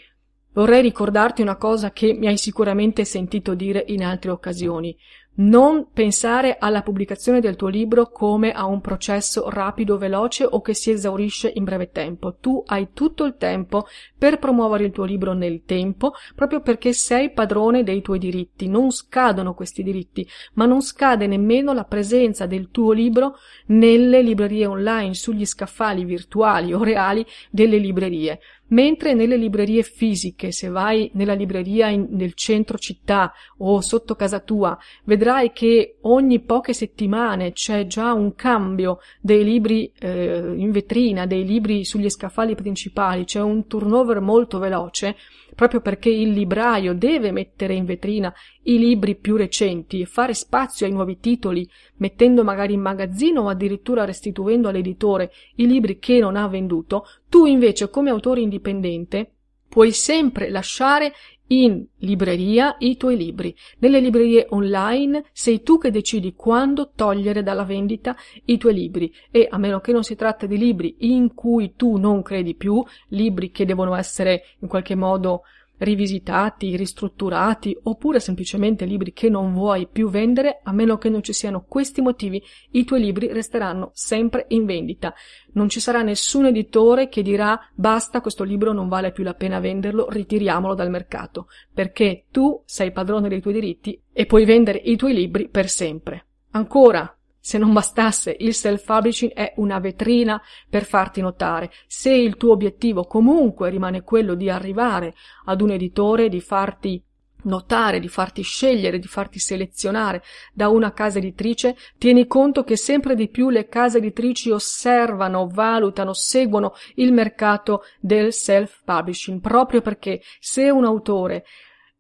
vorrei 0.52 0.82
ricordarti 0.82 1.42
una 1.42 1.56
cosa 1.56 1.92
che 1.92 2.14
mi 2.14 2.28
hai 2.28 2.38
sicuramente 2.38 3.06
sentito 3.06 3.56
dire 3.56 3.86
in 3.88 4.04
altre 4.04 4.32
occasioni. 4.32 4.98
Non 5.38 5.88
pensare 5.92 6.56
alla 6.58 6.82
pubblicazione 6.82 7.42
del 7.42 7.58
tuo 7.58 7.68
libro 7.68 8.10
come 8.10 8.54
a 8.54 8.66
un 8.66 8.80
processo 8.80 9.50
rapido, 9.50 9.98
veloce 9.98 10.46
o 10.50 10.62
che 10.62 10.74
si 10.74 10.92
esaurisce 10.92 11.52
in 11.54 11.66
breve 11.66 11.92
tempo. 11.92 12.36
Tu 12.40 12.64
hai 12.68 12.90
tutto 12.94 13.26
il 13.26 13.36
tempo 13.36 13.86
per 14.18 14.40
promuovere 14.40 14.86
il 14.86 14.92
tuo 14.92 15.04
libro 15.04 15.34
nel 15.34 15.64
tempo, 15.66 16.14
proprio 16.36 16.62
perché 16.62 16.94
sei 16.94 17.32
padrone 17.32 17.84
dei 17.84 18.02
tuoi 18.02 18.18
diritti. 18.18 18.70
Non 18.70 18.92
scadono 18.92 19.54
questi 19.54 19.84
diritti, 19.84 20.26
ma 20.54 20.66
non 20.66 20.82
scade 20.82 21.28
nemmeno 21.28 21.74
la 21.74 21.84
presenza 21.84 22.46
del 22.46 22.70
tuo 22.72 22.94
libro 22.94 23.36
nelle 23.68 24.22
librerie 24.22 24.66
online, 24.68 25.16
sugli 25.16 25.46
scaffali 25.46 26.06
virtuali 26.06 26.74
o 26.74 26.82
reali 26.82 27.26
delle 27.52 27.78
librerie. 27.78 28.40
Mentre 28.68 29.14
nelle 29.14 29.38
librerie 29.38 29.84
fisiche, 29.84 30.52
se 30.52 30.70
vai 30.70 31.10
nella 31.14 31.34
libreria 31.34 31.88
in, 31.88 32.08
nel 32.12 32.34
centro 32.34 32.78
città 32.78 33.34
o 33.58 33.82
sotto 33.82 34.16
casa 34.16 34.40
tua, 34.40 34.78
vedrai 35.04 35.52
che 35.52 35.98
ogni 36.02 36.40
poche 36.40 36.74
settimane 36.74 37.52
c'è 37.52 37.86
già 37.86 38.14
un 38.14 38.34
cambio 38.36 39.00
dei 39.22 39.44
libri 39.44 39.92
eh, 40.00 40.54
in 40.56 40.72
vetrina, 40.72 41.26
dei 41.26 41.46
libri 41.46 41.86
sugli 41.86 42.10
scaffali 42.10 42.56
principali, 42.56 43.26
c'è 43.26 43.42
un 43.42 43.68
turnover 43.68 44.20
molto 44.20 44.58
veloce, 44.58 45.16
proprio 45.56 45.80
perché 45.80 46.10
il 46.10 46.32
libraio 46.32 46.94
deve 46.94 47.32
mettere 47.32 47.74
in 47.74 47.86
vetrina 47.86 48.34
i 48.64 48.78
libri 48.78 49.16
più 49.16 49.38
recenti 49.38 50.02
e 50.02 50.06
fare 50.06 50.34
spazio 50.34 50.86
ai 50.86 50.92
nuovi 50.92 51.20
titoli, 51.20 51.68
mettendo 51.98 52.44
magari 52.44 52.74
in 52.74 52.82
magazzino 52.82 53.42
o 53.42 53.48
addirittura 53.48 54.06
restituendo 54.06 54.70
all'editore 54.70 55.32
i 55.56 55.68
libri 55.68 56.00
che 56.00 56.20
non 56.20 56.36
ha 56.36 56.48
venduto, 56.48 57.06
tu 57.30 57.46
invece 57.46 57.90
come 57.90 58.10
autore 58.10 58.42
indipendente 58.42 59.32
puoi 59.68 59.92
sempre 59.92 60.50
lasciare 60.50 61.12
in 61.48 61.86
libreria 61.98 62.76
i 62.80 62.98
tuoi 62.98 63.18
libri. 63.18 63.56
Nelle 63.80 64.00
librerie 64.00 64.48
online 64.50 65.26
sei 65.32 65.62
tu 65.62 65.78
che 65.78 65.92
decidi 65.92 66.34
quando 66.34 66.92
togliere 66.96 67.44
dalla 67.44 67.64
vendita 67.64 68.16
i 68.46 68.58
tuoi 68.58 68.74
libri 68.74 69.14
e 69.30 69.48
a 69.50 69.58
meno 69.58 69.80
che 69.80 69.92
non 69.92 70.04
si 70.04 70.16
tratta 70.16 70.46
di 70.46 70.58
libri 70.58 70.96
in 71.00 71.34
cui 71.34 71.74
tu 71.76 71.98
non 71.98 72.22
credi 72.22 72.56
più, 72.56 72.84
libri 73.10 73.52
che 73.52 73.66
devono 73.66 73.96
essere 73.96 74.44
in 74.60 74.68
qualche 74.68 74.96
modo 74.96 75.44
rivisitati, 75.78 76.76
ristrutturati 76.76 77.78
oppure 77.84 78.20
semplicemente 78.20 78.86
libri 78.86 79.14
che 79.14 79.30
non 79.30 79.54
vuoi 79.54 79.88
più 79.92 80.10
vendere, 80.10 80.60
a 80.64 80.72
meno 80.72 80.98
che 80.98 81.10
non 81.10 81.24
ci 81.24 81.34
siano 81.34 81.66
questi 81.68 82.02
motivi, 82.02 82.42
i 82.72 82.86
tuoi 82.86 83.02
libri 83.02 83.32
resteranno 83.32 83.92
sempre 83.94 84.46
in 84.50 84.66
vendita. 84.66 85.14
Non 85.54 85.70
ci 85.70 85.80
sarà 85.80 86.02
nessun 86.02 86.46
editore 86.46 87.10
che 87.10 87.22
dirà 87.22 87.60
basta, 87.74 88.22
questo 88.22 88.44
libro 88.44 88.74
non 88.74 88.88
vale 88.88 89.12
più 89.12 89.24
la 89.24 89.34
pena 89.34 89.60
venderlo, 89.60 90.08
ritiriamolo 90.10 90.74
dal 90.74 90.90
mercato, 90.90 91.48
perché 91.74 92.26
tu 92.32 92.62
sei 92.66 92.92
padrone 92.92 93.30
dei 93.30 93.42
tuoi 93.42 93.54
diritti 93.54 94.02
e 94.12 94.26
puoi 94.26 94.46
vendere 94.46 94.78
i 94.78 94.96
tuoi 94.96 95.14
libri 95.14 95.50
per 95.50 95.70
sempre. 95.70 96.26
Ancora, 96.52 97.15
se 97.46 97.60
non 97.60 97.74
bastasse, 97.74 98.36
il 98.40 98.56
self-publishing 98.56 99.32
è 99.32 99.54
una 99.58 99.78
vetrina 99.78 100.42
per 100.68 100.84
farti 100.84 101.22
notare. 101.22 101.72
Se 101.86 102.12
il 102.12 102.38
tuo 102.38 102.54
obiettivo 102.54 103.04
comunque 103.04 103.70
rimane 103.70 104.02
quello 104.02 104.34
di 104.34 104.50
arrivare 104.50 105.14
ad 105.46 105.62
un 105.62 105.70
editore, 105.70 106.28
di 106.28 106.42
farti 106.42 107.00
notare, 107.44 108.00
di 108.00 108.08
farti 108.08 108.42
scegliere, 108.42 108.98
di 108.98 109.06
farti 109.06 109.38
selezionare 109.38 110.24
da 110.54 110.70
una 110.70 110.92
casa 110.92 111.20
editrice, 111.20 111.78
tieni 112.00 112.26
conto 112.26 112.64
che 112.64 112.78
sempre 112.78 113.14
di 113.14 113.30
più 113.30 113.52
le 113.52 113.68
case 113.68 114.00
editrici 114.00 114.50
osservano, 114.50 115.48
valutano, 115.48 116.14
seguono 116.14 116.74
il 116.96 117.14
mercato 117.14 117.84
del 118.00 118.34
self-publishing, 118.34 119.40
proprio 119.40 119.82
perché 119.82 120.20
se 120.40 120.72
un 120.72 120.84
autore 120.84 121.46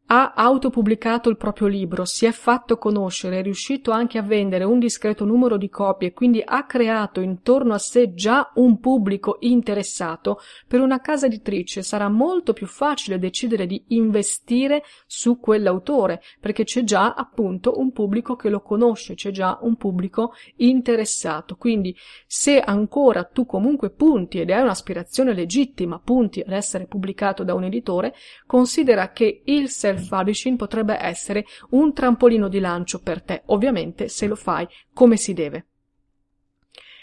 ha 0.07 0.33
autopubblicato 0.35 1.29
il 1.29 1.37
proprio 1.37 1.67
libro, 1.67 2.05
si 2.05 2.27
è 2.27 2.31
fatto 2.31 2.77
conoscere, 2.77 3.39
è 3.39 3.41
riuscito 3.41 3.89
anche 3.89 4.19
a 4.19 4.21
vendere 4.21 4.63
un 4.63 4.77
discreto 4.77 5.25
numero 5.25 5.57
di 5.57 5.67
copie, 5.67 6.13
quindi 6.13 6.43
ha 6.45 6.65
creato 6.65 7.21
intorno 7.21 7.73
a 7.73 7.79
sé 7.79 8.13
già 8.13 8.51
un 8.55 8.79
pubblico 8.79 9.37
interessato, 9.39 10.39
per 10.67 10.81
una 10.81 11.01
casa 11.01 11.25
editrice 11.25 11.81
sarà 11.81 12.07
molto 12.07 12.53
più 12.53 12.67
facile 12.67 13.17
decidere 13.17 13.65
di 13.65 13.83
investire 13.89 14.83
su 15.07 15.39
quell'autore, 15.39 16.21
perché 16.39 16.65
c'è 16.65 16.83
già 16.83 17.13
appunto 17.13 17.79
un 17.79 17.91
pubblico 17.91 18.35
che 18.35 18.49
lo 18.49 18.61
conosce, 18.61 19.15
c'è 19.15 19.31
già 19.31 19.57
un 19.61 19.75
pubblico 19.75 20.33
interessato. 20.57 21.55
Quindi 21.55 21.95
se 22.27 22.59
ancora 22.59 23.23
tu 23.23 23.47
comunque 23.47 23.89
punti, 23.89 24.39
ed 24.39 24.51
è 24.51 24.61
un'aspirazione 24.61 25.33
legittima, 25.33 25.99
punti 25.99 26.41
ad 26.41 26.51
essere 26.51 26.85
pubblicato 26.85 27.43
da 27.43 27.55
un 27.55 27.63
editore, 27.63 28.13
considera 28.45 29.11
che 29.11 29.41
il 29.45 29.69
self 29.69 29.93
self-publishing 29.97 30.57
potrebbe 30.57 30.97
essere 30.99 31.45
un 31.71 31.93
trampolino 31.93 32.47
di 32.47 32.59
lancio 32.59 32.99
per 32.99 33.21
te, 33.21 33.43
ovviamente 33.47 34.07
se 34.07 34.27
lo 34.27 34.35
fai 34.35 34.67
come 34.93 35.17
si 35.17 35.33
deve. 35.33 35.67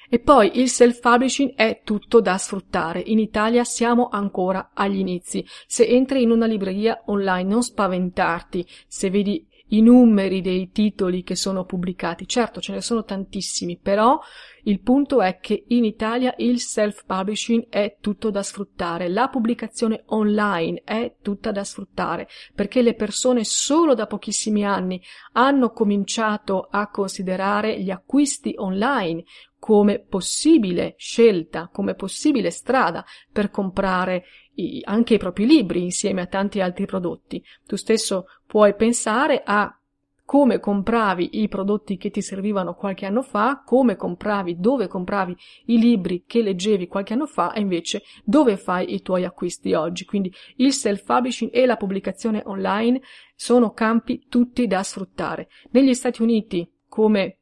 E 0.08 0.18
poi 0.18 0.60
il 0.60 0.68
self-publishing 0.68 1.54
è 1.54 1.80
tutto 1.84 2.20
da 2.20 2.36
sfruttare. 2.36 3.00
In 3.00 3.18
Italia 3.18 3.64
siamo 3.64 4.08
ancora 4.10 4.72
agli 4.74 4.98
inizi. 4.98 5.42
Se 5.66 5.86
entri 5.86 6.20
in 6.20 6.30
una 6.30 6.44
libreria 6.44 7.02
online 7.06 7.48
non 7.48 7.62
spaventarti 7.62 8.66
se 8.86 9.08
vedi 9.08 9.46
i 9.72 9.80
numeri 9.80 10.40
dei 10.40 10.70
titoli 10.70 11.22
che 11.22 11.34
sono 11.34 11.64
pubblicati. 11.64 12.26
Certo, 12.26 12.60
ce 12.60 12.72
ne 12.72 12.80
sono 12.80 13.04
tantissimi, 13.04 13.78
però 13.80 14.18
il 14.64 14.80
punto 14.80 15.20
è 15.20 15.38
che 15.40 15.64
in 15.68 15.84
Italia 15.84 16.34
il 16.38 16.60
self-publishing 16.60 17.68
è 17.68 17.96
tutto 18.00 18.30
da 18.30 18.42
sfruttare, 18.42 19.08
la 19.08 19.28
pubblicazione 19.28 20.04
online 20.06 20.82
è 20.84 21.16
tutta 21.20 21.50
da 21.50 21.64
sfruttare, 21.64 22.28
perché 22.54 22.82
le 22.82 22.94
persone 22.94 23.44
solo 23.44 23.94
da 23.94 24.06
pochissimi 24.06 24.64
anni 24.64 25.02
hanno 25.32 25.70
cominciato 25.70 26.68
a 26.70 26.88
considerare 26.88 27.80
gli 27.80 27.90
acquisti 27.90 28.54
online 28.56 29.24
come 29.58 30.00
possibile 30.00 30.94
scelta, 30.96 31.70
come 31.72 31.94
possibile 31.94 32.50
strada 32.50 33.04
per 33.32 33.50
comprare 33.50 34.24
i, 34.54 34.80
anche 34.84 35.14
i 35.14 35.18
propri 35.18 35.46
libri 35.46 35.82
insieme 35.82 36.22
a 36.22 36.26
tanti 36.26 36.60
altri 36.60 36.86
prodotti. 36.86 37.42
Tu 37.66 37.76
stesso 37.76 38.26
puoi 38.46 38.74
pensare 38.74 39.42
a 39.44 39.76
come 40.24 40.60
compravi 40.60 41.42
i 41.42 41.48
prodotti 41.48 41.98
che 41.98 42.10
ti 42.10 42.22
servivano 42.22 42.74
qualche 42.74 43.04
anno 43.04 43.22
fa, 43.22 43.62
come 43.66 43.96
compravi, 43.96 44.58
dove 44.58 44.88
compravi 44.88 45.36
i 45.66 45.78
libri 45.78 46.24
che 46.26 46.40
leggevi 46.40 46.86
qualche 46.86 47.12
anno 47.12 47.26
fa 47.26 47.52
e 47.52 47.60
invece 47.60 48.02
dove 48.24 48.56
fai 48.56 48.94
i 48.94 49.02
tuoi 49.02 49.24
acquisti 49.24 49.74
oggi. 49.74 50.06
Quindi 50.06 50.32
il 50.56 50.72
self-publishing 50.72 51.50
e 51.52 51.66
la 51.66 51.76
pubblicazione 51.76 52.40
online 52.46 53.02
sono 53.34 53.72
campi 53.72 54.24
tutti 54.28 54.66
da 54.66 54.82
sfruttare. 54.82 55.48
Negli 55.72 55.92
Stati 55.92 56.22
Uniti, 56.22 56.66
come 56.88 57.36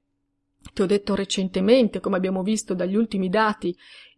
ti 0.74 0.82
ho 0.82 0.86
detto 0.86 1.14
recentemente, 1.14 2.00
come 2.00 2.16
abbiamo 2.16 2.42
visto 2.42 2.74
dagli 2.74 2.96
ultimi 2.96 3.28
dati, 3.28 3.72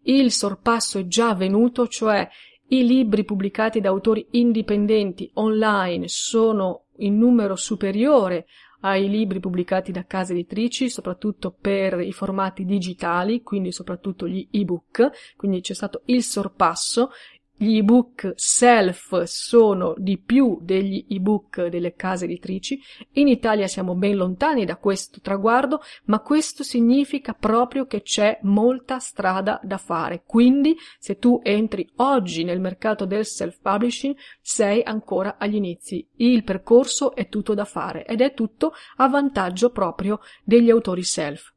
il 0.04 0.32
sorpasso 0.32 0.98
è 0.98 1.06
già 1.06 1.28
avvenuto, 1.28 1.86
cioè 1.88 2.26
i 2.72 2.86
libri 2.86 3.24
pubblicati 3.24 3.80
da 3.80 3.90
autori 3.90 4.26
indipendenti 4.30 5.30
online 5.34 6.08
sono 6.08 6.84
in 6.98 7.18
numero 7.18 7.54
superiore 7.54 8.46
ai 8.80 9.10
libri 9.10 9.40
pubblicati 9.40 9.92
da 9.92 10.06
case 10.06 10.32
editrici, 10.32 10.88
soprattutto 10.88 11.54
per 11.58 12.00
i 12.00 12.12
formati 12.12 12.64
digitali, 12.64 13.42
quindi 13.42 13.72
soprattutto 13.72 14.26
gli 14.26 14.48
ebook, 14.50 15.34
quindi 15.36 15.60
c'è 15.60 15.74
stato 15.74 16.00
il 16.06 16.22
sorpasso 16.22 17.10
gli 17.54 17.76
ebook 17.76 18.32
self 18.34 19.22
sono 19.22 19.94
di 19.96 20.18
più 20.18 20.58
degli 20.60 21.04
ebook 21.08 21.66
delle 21.66 21.94
case 21.94 22.24
editrici. 22.24 22.80
In 23.12 23.28
Italia 23.28 23.68
siamo 23.68 23.94
ben 23.94 24.16
lontani 24.16 24.64
da 24.64 24.76
questo 24.76 25.20
traguardo, 25.20 25.80
ma 26.06 26.18
questo 26.20 26.64
significa 26.64 27.34
proprio 27.34 27.86
che 27.86 28.02
c'è 28.02 28.38
molta 28.42 28.98
strada 28.98 29.60
da 29.62 29.78
fare. 29.78 30.24
Quindi, 30.26 30.76
se 30.98 31.18
tu 31.18 31.40
entri 31.42 31.88
oggi 31.96 32.42
nel 32.42 32.60
mercato 32.60 33.04
del 33.04 33.24
self-publishing, 33.24 34.16
sei 34.40 34.82
ancora 34.82 35.36
agli 35.38 35.54
inizi. 35.54 36.06
Il 36.16 36.42
percorso 36.44 37.14
è 37.14 37.28
tutto 37.28 37.54
da 37.54 37.64
fare 37.64 38.04
ed 38.04 38.20
è 38.20 38.34
tutto 38.34 38.72
a 38.96 39.08
vantaggio 39.08 39.70
proprio 39.70 40.20
degli 40.42 40.70
autori 40.70 41.04
self. 41.04 41.51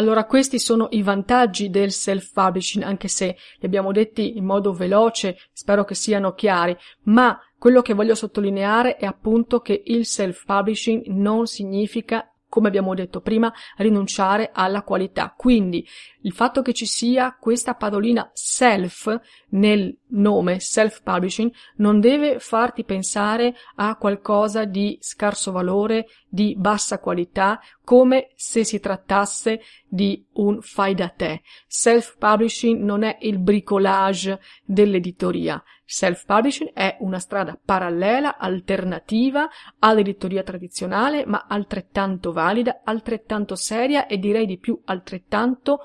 Allora 0.00 0.24
questi 0.24 0.58
sono 0.58 0.88
i 0.92 1.02
vantaggi 1.02 1.68
del 1.68 1.92
self-publishing, 1.92 2.82
anche 2.82 3.06
se 3.06 3.36
li 3.58 3.66
abbiamo 3.66 3.92
detti 3.92 4.38
in 4.38 4.46
modo 4.46 4.72
veloce, 4.72 5.36
spero 5.52 5.84
che 5.84 5.94
siano 5.94 6.32
chiari, 6.32 6.74
ma 7.02 7.38
quello 7.58 7.82
che 7.82 7.92
voglio 7.92 8.14
sottolineare 8.14 8.96
è 8.96 9.04
appunto 9.04 9.60
che 9.60 9.82
il 9.84 10.06
self-publishing 10.06 11.04
non 11.08 11.46
significa 11.46 12.32
come 12.48 12.68
abbiamo 12.68 12.94
detto 12.94 13.20
prima, 13.20 13.52
rinunciare 13.76 14.50
alla 14.52 14.82
qualità. 14.82 15.34
Quindi 15.36 15.86
il 16.22 16.32
fatto 16.32 16.62
che 16.62 16.72
ci 16.72 16.84
sia 16.84 17.36
questa 17.38 17.74
padolina 17.74 18.28
self 18.32 19.20
nel 19.50 19.96
nome 20.08 20.60
self-publishing 20.60 21.52
non 21.76 22.00
deve 22.00 22.38
farti 22.38 22.84
pensare 22.84 23.54
a 23.76 23.96
qualcosa 23.96 24.64
di 24.64 24.98
scarso 25.00 25.52
valore, 25.52 26.06
di 26.28 26.54
bassa 26.56 26.98
qualità, 26.98 27.60
come 27.84 28.30
se 28.34 28.64
si 28.64 28.80
trattasse 28.80 29.60
di 29.88 30.24
un 30.34 30.60
fai 30.60 30.94
da 30.94 31.08
te. 31.08 31.42
Self-publishing 31.66 32.80
non 32.82 33.02
è 33.02 33.18
il 33.20 33.38
bricolage 33.38 34.40
dell'editoria. 34.64 35.62
Self-publishing 35.84 36.72
è 36.72 36.96
una 37.00 37.18
strada 37.18 37.58
parallela, 37.62 38.38
alternativa 38.38 39.48
all'editoria 39.80 40.44
tradizionale, 40.44 41.26
ma 41.26 41.46
altrettanto 41.48 42.32
valida, 42.32 42.82
altrettanto 42.84 43.56
seria 43.56 44.06
e 44.06 44.18
direi 44.18 44.46
di 44.46 44.58
più 44.58 44.80
altrettanto 44.84 45.80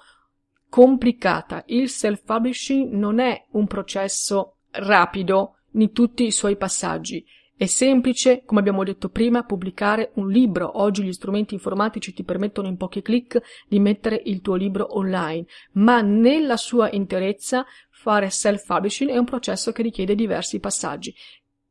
complicata. 0.75 1.63
Il 1.67 1.88
self-publishing 1.88 2.91
non 2.91 3.19
è 3.19 3.45
un 3.51 3.65
processo 3.65 4.57
rapido 4.71 5.59
in 5.75 5.93
tutti 5.93 6.25
i 6.25 6.31
suoi 6.31 6.57
passaggi. 6.57 7.25
È 7.55 7.65
semplice, 7.65 8.43
come 8.43 8.59
abbiamo 8.59 8.83
detto 8.83 9.07
prima, 9.07 9.43
pubblicare 9.43 10.11
un 10.15 10.27
libro. 10.27 10.81
Oggi 10.81 11.03
gli 11.03 11.13
strumenti 11.13 11.53
informatici 11.53 12.11
ti 12.11 12.25
permettono 12.25 12.67
in 12.67 12.75
pochi 12.75 13.01
clic 13.01 13.41
di 13.69 13.79
mettere 13.79 14.21
il 14.25 14.41
tuo 14.41 14.55
libro 14.55 14.97
online, 14.97 15.45
ma 15.75 16.01
nella 16.01 16.57
sua 16.57 16.91
interezza 16.91 17.65
fare 17.89 18.29
self-publishing 18.29 19.11
è 19.11 19.17
un 19.17 19.23
processo 19.23 19.71
che 19.71 19.81
richiede 19.81 20.13
diversi 20.13 20.59
passaggi. 20.59 21.15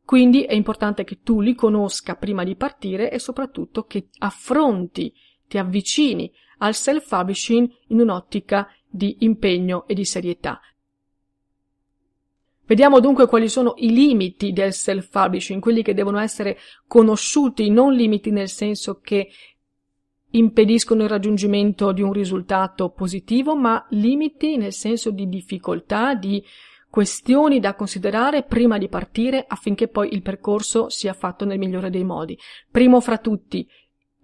Quindi 0.02 0.44
è 0.44 0.54
importante 0.54 1.04
che 1.04 1.18
tu 1.22 1.42
li 1.42 1.54
conosca 1.54 2.16
prima 2.16 2.42
di 2.42 2.56
partire 2.56 3.10
e 3.10 3.18
soprattutto 3.18 3.84
che 3.84 4.08
affronti, 4.20 5.12
ti 5.46 5.58
avvicini 5.58 6.32
al 6.58 6.74
self-publishing 6.74 7.68
in 7.88 8.00
un'ottica 8.00 8.66
di 8.94 9.16
impegno 9.20 9.88
e 9.88 9.94
di 9.94 10.04
serietà. 10.04 10.60
Vediamo 12.66 13.00
dunque 13.00 13.26
quali 13.26 13.48
sono 13.48 13.74
i 13.78 13.92
limiti 13.92 14.52
del 14.52 14.72
self-publishing, 14.72 15.60
quelli 15.60 15.82
che 15.82 15.94
devono 15.94 16.18
essere 16.18 16.58
conosciuti, 16.86 17.68
non 17.70 17.92
limiti 17.92 18.30
nel 18.30 18.48
senso 18.48 19.00
che 19.00 19.28
impediscono 20.30 21.02
il 21.02 21.08
raggiungimento 21.08 21.92
di 21.92 22.02
un 22.02 22.12
risultato 22.12 22.90
positivo, 22.90 23.56
ma 23.56 23.84
limiti 23.90 24.56
nel 24.56 24.72
senso 24.72 25.10
di 25.10 25.28
difficoltà, 25.28 26.14
di 26.14 26.42
questioni 26.88 27.58
da 27.58 27.74
considerare 27.74 28.44
prima 28.44 28.78
di 28.78 28.88
partire 28.88 29.44
affinché 29.46 29.88
poi 29.88 30.12
il 30.12 30.22
percorso 30.22 30.88
sia 30.88 31.12
fatto 31.12 31.44
nel 31.44 31.58
migliore 31.58 31.90
dei 31.90 32.04
modi. 32.04 32.38
Primo 32.70 33.00
fra 33.00 33.18
tutti, 33.18 33.68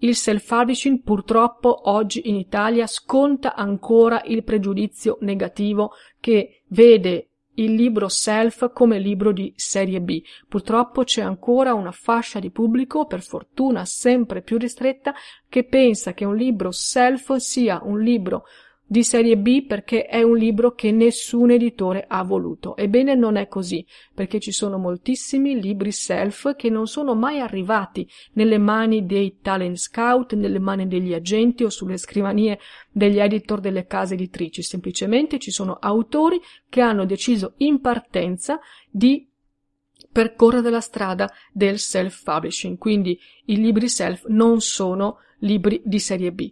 il 0.01 0.15
self-publishing 0.15 1.03
purtroppo 1.03 1.91
oggi 1.91 2.29
in 2.29 2.37
Italia 2.37 2.87
sconta 2.87 3.55
ancora 3.55 4.23
il 4.25 4.45
pregiudizio 4.45 5.19
negativo 5.21 5.93
che 6.21 6.63
vede 6.69 7.31
il 7.55 7.75
libro 7.75 8.09
self 8.09 8.73
come 8.73 8.99
libro 8.99 9.33
di 9.33 9.53
serie 9.57 10.01
B. 10.01 10.23
Purtroppo 10.49 11.03
c'è 11.05 11.21
ancora 11.21 11.75
una 11.75 11.93
fascia 11.93 12.39
di 12.39 12.51
pubblico, 12.51 13.07
per 13.07 13.23
fortuna 13.23 13.85
sempre 13.85 14.41
più 14.41 14.57
ristretta, 14.57 15.15
che 15.49 15.65
pensa 15.65 16.15
che 16.15 16.25
un 16.25 16.37
libro 16.37 16.71
self 16.71 17.35
sia 17.37 17.81
un 17.83 18.01
libro 18.01 18.45
di 18.91 19.05
serie 19.05 19.39
B 19.39 19.67
perché 19.67 20.07
è 20.07 20.21
un 20.23 20.37
libro 20.37 20.75
che 20.75 20.91
nessun 20.91 21.53
editore 21.53 22.07
ha 22.09 22.25
voluto. 22.25 22.77
Ebbene 22.77 23.15
non 23.15 23.37
è 23.37 23.47
così, 23.47 23.87
perché 24.13 24.41
ci 24.41 24.51
sono 24.51 24.79
moltissimi 24.79 25.61
libri 25.61 25.93
self 25.93 26.57
che 26.57 26.71
non 26.71 26.89
sono 26.89 27.15
mai 27.15 27.39
arrivati 27.39 28.05
nelle 28.33 28.59
mani 28.59 29.07
dei 29.07 29.37
talent 29.41 29.77
scout, 29.77 30.35
nelle 30.35 30.59
mani 30.59 30.89
degli 30.89 31.15
agenti 31.15 31.63
o 31.63 31.71
sulle 31.71 31.99
scrivanie 31.99 32.59
degli 32.91 33.21
editor 33.21 33.61
delle 33.61 33.87
case 33.87 34.15
editrici. 34.15 34.61
Semplicemente 34.61 35.39
ci 35.39 35.53
sono 35.53 35.75
autori 35.75 36.41
che 36.69 36.81
hanno 36.81 37.05
deciso 37.05 37.53
in 37.59 37.81
partenza 37.81 38.59
di 38.91 39.25
percorrere 40.11 40.69
la 40.69 40.81
strada 40.81 41.31
del 41.53 41.79
self-publishing, 41.79 42.77
quindi 42.77 43.17
i 43.45 43.57
libri 43.57 43.89
self 43.89 44.27
non 44.27 44.61
sono 44.61 45.19
libri 45.39 45.81
di 45.85 46.01
serie 46.01 46.33
B. 46.33 46.51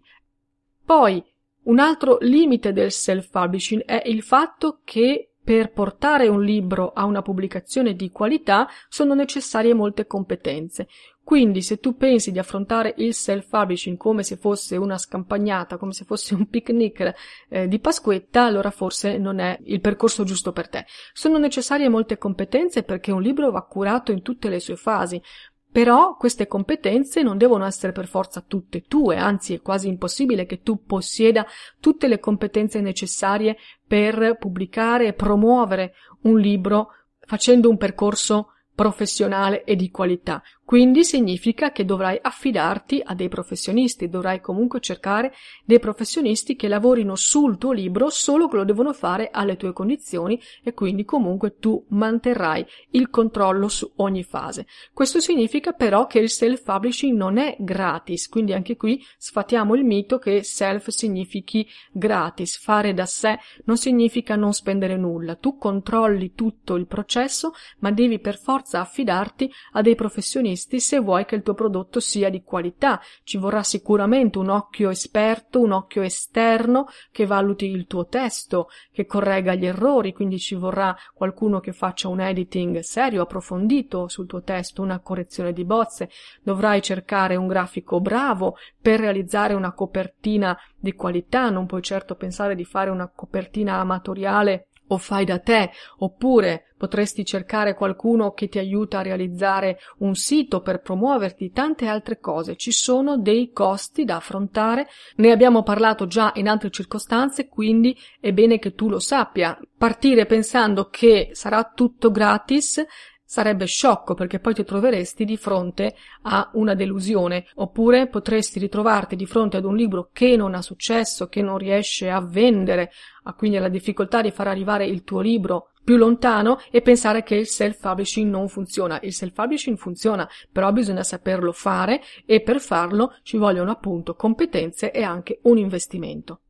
Poi 0.85 1.21
un 1.69 1.79
altro 1.79 2.19
limite 2.21 2.73
del 2.73 2.91
self-publishing 2.91 3.85
è 3.85 4.03
il 4.07 4.23
fatto 4.23 4.81
che 4.85 5.33
per 5.49 5.73
portare 5.73 6.29
un 6.29 6.43
libro 6.43 6.93
a 6.93 7.07
una 7.07 7.23
pubblicazione 7.23 7.95
di 7.95 8.11
qualità 8.11 8.69
sono 8.89 9.15
necessarie 9.15 9.73
molte 9.73 10.07
competenze. 10.07 10.89
Quindi 11.25 11.63
se 11.63 11.79
tu 11.79 11.97
pensi 11.97 12.33
di 12.33 12.39
affrontare 12.39 12.95
il 12.99 13.15
self-publishing 13.15 13.97
come 13.97 14.23
se 14.23 14.37
fosse 14.37 14.77
una 14.77 14.99
scampagnata, 14.99 15.77
come 15.77 15.93
se 15.93 16.05
fosse 16.05 16.35
un 16.35 16.49
picnic 16.49 17.15
eh, 17.49 17.69
di 17.69 17.79
Pasquetta, 17.79 18.45
allora 18.45 18.71
forse 18.71 19.17
non 19.17 19.39
è 19.39 19.59
il 19.65 19.81
percorso 19.81 20.25
giusto 20.25 20.53
per 20.53 20.69
te. 20.69 20.85
Sono 21.13 21.39
necessarie 21.39 21.89
molte 21.89 22.19
competenze 22.19 22.83
perché 22.83 23.11
un 23.11 23.23
libro 23.23 23.51
va 23.51 23.63
curato 23.63 24.13
in 24.13 24.23
tutte 24.23 24.49
le 24.49 24.61
sue 24.61 24.77
fasi. 24.77 25.23
Però 25.71 26.17
queste 26.17 26.47
competenze 26.47 27.23
non 27.23 27.37
devono 27.37 27.65
essere 27.67 27.93
per 27.93 28.07
forza 28.07 28.41
tutte 28.41 28.83
tue, 28.83 29.17
anzi 29.17 29.55
è 29.55 29.61
quasi 29.61 29.89
impossibile 29.89 30.47
che 30.47 30.63
tu 30.63 30.85
possieda 30.85 31.47
tutte 31.79 32.09
le 32.09 32.19
competenze 32.19 32.81
necessarie 32.81 33.57
per 33.87 34.37
pubblicare 34.39 35.09
e 35.09 35.13
promuovere 35.13 35.95
un 36.23 36.39
libro 36.39 36.89
facendo 37.21 37.69
un 37.69 37.77
percorso 37.77 38.53
professionale 38.75 39.65
e 39.65 39.77
di 39.77 39.91
qualità. 39.91 40.43
Quindi 40.69 41.03
significa 41.03 41.73
che 41.73 41.87
dovrai 41.87 42.19
affidarti 42.21 43.01
a 43.03 43.15
dei 43.15 43.31
professionisti, 43.31 44.11
dovrai 44.11 44.43
comunque 44.43 44.81
cercare 44.81 45.33
dei 45.65 45.79
professionisti 45.79 46.57
che 46.57 46.69
lavorino 46.69 47.17
sul 47.17 47.57
tuo 47.57 47.73
libro 47.73 48.11
solo 48.11 48.49
che 48.49 48.57
lo 48.57 48.65
devono 48.65 48.93
fare 48.93 49.31
alle 49.33 49.57
tue 49.57 49.73
condizioni 49.73 50.39
e 50.63 50.75
quindi 50.75 51.07
comunque 51.07 51.57
tu 51.59 51.83
manterrai 51.89 52.67
il 52.91 53.09
controllo 53.09 53.69
su 53.69 53.91
ogni 53.97 54.23
fase. 54.23 54.67
Questo 54.93 55.21
significa 55.21 55.73
però 55.73 56.07
che 56.07 56.19
il 56.19 56.29
self-publishing 56.29 57.17
non 57.17 57.39
è 57.39 57.57
gratis, 57.59 58.29
quindi 58.29 58.53
anche 58.53 58.77
qui 58.77 59.03
sfatiamo 59.17 59.75
il 59.75 59.87
mito 59.87 60.19
che 60.19 60.43
self 60.43 60.89
significhi 60.89 61.67
gratis, 61.91 62.59
fare 62.59 62.93
da 62.93 63.07
sé 63.07 63.39
non 63.65 63.79
significa 63.79 64.37
non 64.37 64.53
spendere 64.53 64.99
nulla, 64.99 65.35
tu 65.37 65.57
controlli 65.57 66.35
tutto 66.35 66.75
il 66.75 66.87
processo 66.87 67.55
ma 67.79 67.91
devi 67.91 68.19
per 68.19 68.39
forza 68.39 68.81
affidarti 68.81 69.51
a 69.73 69.81
dei 69.81 69.95
professionisti 69.95 70.57
acquisti 70.59 70.81
se 70.81 70.99
vuoi 70.99 71.25
che 71.25 71.37
il 71.37 71.43
tuo 71.43 71.55
prodotto 71.55 72.01
sia 72.01 72.29
di 72.29 72.43
qualità. 72.43 73.01
Ci 73.23 73.39
vorrà 73.39 73.63
sicuramente 73.63 74.39
un 74.39 74.49
occhio 74.49 74.91
esperto, 74.91 75.61
un 75.61 75.71
occhio 75.71 76.03
esterno 76.03 76.87
che 77.13 77.27
valuti 77.27 77.67
il 77.67 77.87
tuo 77.87 78.07
testo, 78.07 78.69
che 78.93 79.07
corregga 79.07 79.55
gli 79.55 79.67
errori, 79.67 80.13
quindi 80.13 80.39
ci 80.39 80.57
vorrà 80.57 80.97
qualcuno 81.15 81.61
che 81.61 81.73
faccia 81.73 82.09
un 82.09 82.21
editing 82.21 82.81
serio, 82.81 83.23
approfondito 83.23 84.09
sul 84.09 84.27
tuo 84.27 84.43
testo, 84.43 84.83
una 84.83 84.99
correzione 84.99 85.53
di 85.53 85.65
bozze. 85.65 86.11
Dovrai 86.43 86.83
cercare 86.83 87.37
un 87.37 87.47
grafico 87.47 88.01
bravo 88.01 88.57
per 88.81 88.99
realizzare 88.99 89.55
una 89.55 89.73
copertina 89.73 90.59
di 90.77 90.93
qualità, 90.95 91.51
non 91.51 91.67
puoi 91.67 91.83
certo 91.83 92.17
pensare 92.17 92.55
di 92.57 92.65
fare 92.65 92.91
una 92.91 93.09
copertina 93.09 93.79
amatoriale 93.79 94.69
o 94.89 94.99
fai 94.99 95.25
da 95.25 95.39
te, 95.39 95.71
oppure 95.99 96.69
potresti 96.77 97.25
cercare 97.25 97.75
qualcuno 97.75 98.33
che 98.33 98.49
ti 98.49 98.59
aiuta 98.59 98.99
a 98.99 99.03
realizzare 99.03 99.79
un 99.99 100.15
sito 100.15 100.61
per 100.61 100.81
promuoverti, 100.81 101.51
tante 101.51 101.87
altre 101.87 102.21
cose. 102.21 102.57
Ci 102.57 102.71
sono 102.71 103.19
dei 103.19 103.51
costi 103.53 104.05
da 104.05 104.17
affrontare, 104.17 104.87
ne 105.17 105.31
abbiamo 105.31 105.63
parlato 105.63 106.07
già 106.07 106.33
in 106.37 106.49
altre 106.49 106.71
circostanze, 106.71 107.49
quindi 107.49 107.97
è 108.21 108.33
bene 108.33 108.59
che 108.59 108.75
tu 108.75 108.89
lo 108.89 109.01
sappia. 109.01 109.59
Partire 109.77 110.27
pensando 110.27 110.89
che 110.89 111.31
sarà 111.33 111.71
tutto 111.75 112.11
gratis 112.11 112.85
sarebbe 113.29 113.67
sciocco 113.67 114.15
perché 114.15 114.39
poi 114.39 114.55
ti 114.55 114.65
troveresti 114.65 115.27
di 115.27 115.37
fronte 115.37 115.95
a 116.23 116.49
una 116.55 116.73
delusione, 116.75 117.45
oppure 117.57 118.09
potresti 118.09 118.59
ritrovarti 118.59 119.17
di 119.17 119.27
fronte 119.27 119.59
ad 119.59 119.67
un 119.67 119.77
libro 119.77 120.09
che 120.15 120.35
non 120.35 120.55
ha 120.55 120.63
successo, 120.63 121.29
che 121.29 121.43
non 121.43 121.59
riesce 121.59 122.09
a 122.09 122.23
vendere, 122.23 122.91
ha 123.25 123.35
quindi 123.35 123.59
la 123.59 123.69
difficoltà 123.69 124.23
di 124.23 124.31
far 124.31 124.47
arrivare 124.47 124.87
il 124.87 125.05
tuo 125.05 125.21
libro 125.21 125.73
più 125.85 125.99
lontano 125.99 126.59
e 126.71 126.81
pensare 126.81 127.23
che 127.23 127.35
il 127.35 127.47
self-publishing 127.47 128.31
non 128.31 128.49
funziona. 128.49 128.99
Il 129.03 129.13
self-publishing 129.13 129.77
funziona, 129.77 130.27
però 130.51 130.73
bisogna 130.73 131.03
saperlo 131.03 131.53
fare 131.53 132.01
e 132.25 132.41
per 132.41 132.61
farlo 132.61 133.15
ci 133.23 133.37
vogliono 133.37 133.73
appunto 133.73 134.15
competenze 134.15 134.91
e 134.91 135.03
anche 135.03 135.41
un 135.43 135.59
investimento. 135.59 136.41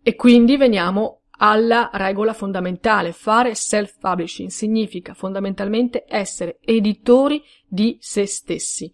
E 0.00 0.14
quindi 0.14 0.56
veniamo 0.56 1.17
alla 1.38 1.90
regola 1.92 2.32
fondamentale. 2.32 3.12
Fare 3.12 3.54
self-publishing 3.54 4.48
significa 4.50 5.14
fondamentalmente 5.14 6.04
essere 6.06 6.58
editori 6.60 7.42
di 7.66 7.96
se 8.00 8.26
stessi. 8.26 8.90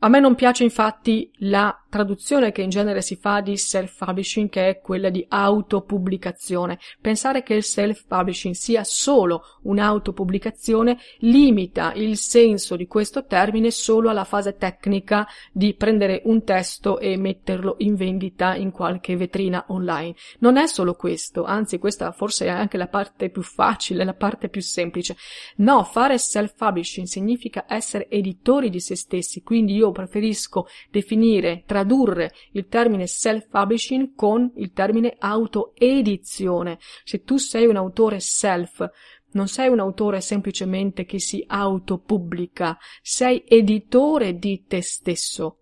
A 0.00 0.08
me 0.08 0.20
non 0.20 0.36
piace 0.36 0.62
infatti 0.62 1.28
la 1.38 1.76
traduzione 1.88 2.52
che 2.52 2.62
in 2.62 2.70
genere 2.70 3.02
si 3.02 3.16
fa 3.16 3.40
di 3.40 3.56
self-publishing 3.56 4.48
che 4.48 4.68
è 4.68 4.80
quella 4.80 5.08
di 5.08 5.24
autopubblicazione. 5.28 6.78
Pensare 7.00 7.42
che 7.42 7.54
il 7.54 7.64
self-publishing 7.64 8.54
sia 8.54 8.84
solo 8.84 9.42
un'autopubblicazione 9.62 10.98
limita 11.20 11.92
il 11.94 12.16
senso 12.16 12.76
di 12.76 12.86
questo 12.86 13.24
termine 13.24 13.70
solo 13.70 14.10
alla 14.10 14.24
fase 14.24 14.56
tecnica 14.56 15.26
di 15.52 15.74
prendere 15.74 16.22
un 16.24 16.44
testo 16.44 16.98
e 16.98 17.16
metterlo 17.16 17.76
in 17.78 17.94
vendita 17.94 18.54
in 18.54 18.70
qualche 18.70 19.16
vetrina 19.16 19.64
online. 19.68 20.14
Non 20.40 20.56
è 20.56 20.66
solo 20.66 20.94
questo, 20.94 21.44
anzi 21.44 21.78
questa 21.78 22.12
forse 22.12 22.46
è 22.46 22.50
anche 22.50 22.76
la 22.76 22.88
parte 22.88 23.30
più 23.30 23.42
facile, 23.42 24.04
la 24.04 24.14
parte 24.14 24.48
più 24.48 24.60
semplice. 24.60 25.16
No, 25.56 25.84
fare 25.84 26.18
self-publishing 26.18 27.06
significa 27.06 27.64
essere 27.68 28.08
editori 28.08 28.70
di 28.70 28.80
se 28.80 28.96
stessi, 28.96 29.42
quindi 29.42 29.74
io 29.74 29.90
preferisco 29.90 30.66
definire 30.90 31.62
tra 31.66 31.77
tradurre 31.78 32.32
il 32.52 32.66
termine 32.66 33.06
self-publishing 33.06 34.14
con 34.14 34.50
il 34.56 34.72
termine 34.72 35.14
autoedizione. 35.18 36.78
Se 37.04 37.22
tu 37.22 37.36
sei 37.36 37.66
un 37.66 37.76
autore 37.76 38.18
self, 38.18 38.88
non 39.32 39.46
sei 39.46 39.68
un 39.68 39.78
autore 39.78 40.20
semplicemente 40.20 41.04
che 41.04 41.20
si 41.20 41.44
autopubblica, 41.46 42.78
sei 43.00 43.44
editore 43.46 44.38
di 44.38 44.64
te 44.66 44.82
stesso. 44.82 45.58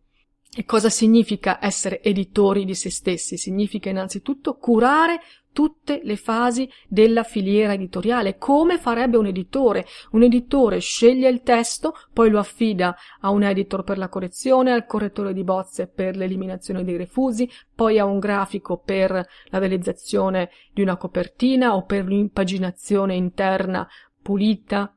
E 0.59 0.65
cosa 0.65 0.89
significa 0.89 1.59
essere 1.61 2.03
editori 2.03 2.65
di 2.65 2.75
se 2.75 2.91
stessi? 2.91 3.37
Significa 3.37 3.91
innanzitutto 3.91 4.55
curare 4.55 5.21
tutte 5.57 6.01
le 6.03 6.17
fasi 6.17 6.71
della 6.87 7.23
filiera 7.23 7.73
editoriale, 7.73 8.37
come 8.37 8.77
farebbe 8.77 9.17
un 9.17 9.25
editore. 9.25 9.87
Un 10.11 10.23
editore 10.23 10.81
sceglie 10.81 11.31
il 11.31 11.41
testo, 11.41 11.95
poi 12.13 12.29
lo 12.29 12.39
affida 12.39 12.95
a 13.21 13.31
un 13.31 13.43
editor 13.43 13.83
per 13.83 13.97
la 13.97 14.11
correzione, 14.11 14.71
al 14.71 14.85
correttore 14.85 15.33
di 15.33 15.45
bozze 15.45 15.87
per 15.87 16.15
l'eliminazione 16.15 16.85
dei 16.85 16.99
refusi, 16.99 17.51
poi 17.75 17.99
a 17.99 18.05
un 18.05 18.19
grafico 18.19 18.77
per 18.77 19.13
la 19.13 19.59
realizzazione 19.59 20.51
di 20.75 20.83
una 20.83 20.99
copertina 20.99 21.75
o 21.75 21.87
per 21.87 22.05
l'impaginazione 22.05 23.15
interna 23.15 23.89
pulita 24.21 24.95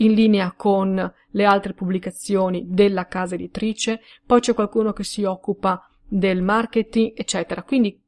in 0.00 0.12
linea 0.12 0.52
con 0.54 1.10
le 1.30 1.44
altre 1.46 1.72
pubblicazioni 1.72 2.66
della 2.68 3.06
casa 3.06 3.34
editrice, 3.34 4.02
poi 4.26 4.40
c'è 4.40 4.52
qualcuno 4.52 4.92
che 4.92 5.04
si 5.04 5.24
occupa 5.24 5.90
del 6.06 6.42
marketing, 6.42 7.12
eccetera. 7.14 7.62
Quindi 7.62 7.98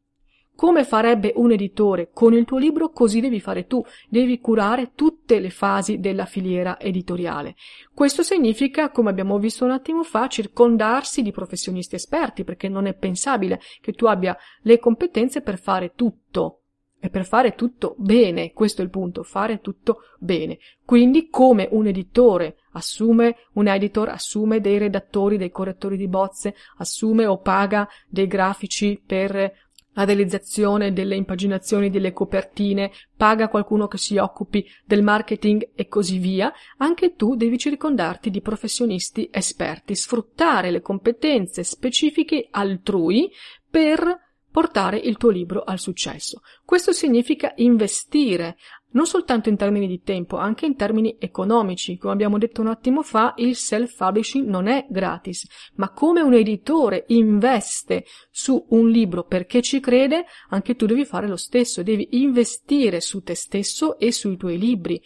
come 0.58 0.82
farebbe 0.82 1.34
un 1.36 1.52
editore 1.52 2.10
con 2.12 2.34
il 2.34 2.44
tuo 2.44 2.58
libro, 2.58 2.90
così 2.90 3.20
devi 3.20 3.38
fare 3.38 3.68
tu, 3.68 3.80
devi 4.08 4.40
curare 4.40 4.90
tutte 4.96 5.38
le 5.38 5.50
fasi 5.50 6.00
della 6.00 6.24
filiera 6.24 6.80
editoriale. 6.80 7.54
Questo 7.94 8.24
significa, 8.24 8.90
come 8.90 9.08
abbiamo 9.08 9.38
visto 9.38 9.64
un 9.64 9.70
attimo 9.70 10.02
fa, 10.02 10.26
circondarsi 10.26 11.22
di 11.22 11.30
professionisti 11.30 11.94
esperti, 11.94 12.42
perché 12.42 12.68
non 12.68 12.86
è 12.86 12.94
pensabile 12.94 13.60
che 13.80 13.92
tu 13.92 14.06
abbia 14.06 14.36
le 14.62 14.80
competenze 14.80 15.42
per 15.42 15.60
fare 15.60 15.92
tutto. 15.94 16.62
E 17.00 17.08
per 17.08 17.24
fare 17.24 17.54
tutto 17.54 17.94
bene, 17.96 18.52
questo 18.52 18.80
è 18.80 18.84
il 18.84 18.90
punto, 18.90 19.22
fare 19.22 19.60
tutto 19.60 19.98
bene. 20.18 20.58
Quindi 20.84 21.28
come 21.28 21.68
un 21.70 21.86
editore 21.86 22.56
assume, 22.72 23.36
un 23.52 23.68
editor 23.68 24.08
assume 24.08 24.60
dei 24.60 24.78
redattori, 24.78 25.36
dei 25.36 25.50
correttori 25.50 25.96
di 25.96 26.08
bozze, 26.08 26.56
assume 26.78 27.26
o 27.26 27.38
paga 27.38 27.88
dei 28.08 28.26
grafici 28.26 29.00
per 29.06 29.67
la 29.98 30.04
realizzazione 30.04 30.92
delle 30.92 31.16
impaginazioni 31.16 31.90
delle 31.90 32.12
copertine, 32.12 32.92
paga 33.16 33.48
qualcuno 33.48 33.88
che 33.88 33.98
si 33.98 34.16
occupi 34.16 34.64
del 34.84 35.02
marketing 35.02 35.70
e 35.74 35.88
così 35.88 36.18
via, 36.18 36.52
anche 36.76 37.16
tu 37.16 37.34
devi 37.34 37.58
circondarti 37.58 38.30
di 38.30 38.40
professionisti 38.40 39.28
esperti, 39.32 39.96
sfruttare 39.96 40.70
le 40.70 40.82
competenze 40.82 41.64
specifiche 41.64 42.46
altrui 42.48 43.28
per 43.68 44.26
portare 44.50 44.98
il 44.98 45.16
tuo 45.16 45.30
libro 45.30 45.64
al 45.64 45.80
successo. 45.80 46.42
Questo 46.64 46.92
significa 46.92 47.52
investire, 47.56 48.56
non 48.90 49.06
soltanto 49.06 49.48
in 49.48 49.56
termini 49.56 49.86
di 49.86 50.02
tempo, 50.02 50.36
anche 50.36 50.66
in 50.66 50.76
termini 50.76 51.16
economici. 51.18 51.98
Come 51.98 52.12
abbiamo 52.12 52.38
detto 52.38 52.60
un 52.60 52.68
attimo 52.68 53.02
fa, 53.02 53.34
il 53.36 53.56
self-publishing 53.56 54.46
non 54.46 54.66
è 54.66 54.86
gratis, 54.88 55.46
ma 55.74 55.90
come 55.90 56.20
un 56.20 56.34
editore 56.34 57.04
investe 57.08 58.04
su 58.30 58.66
un 58.70 58.88
libro 58.88 59.24
perché 59.24 59.60
ci 59.60 59.80
crede, 59.80 60.24
anche 60.48 60.76
tu 60.76 60.86
devi 60.86 61.04
fare 61.04 61.28
lo 61.28 61.36
stesso, 61.36 61.82
devi 61.82 62.08
investire 62.12 63.00
su 63.00 63.22
te 63.22 63.34
stesso 63.34 63.98
e 63.98 64.12
sui 64.12 64.36
tuoi 64.36 64.58
libri. 64.58 65.00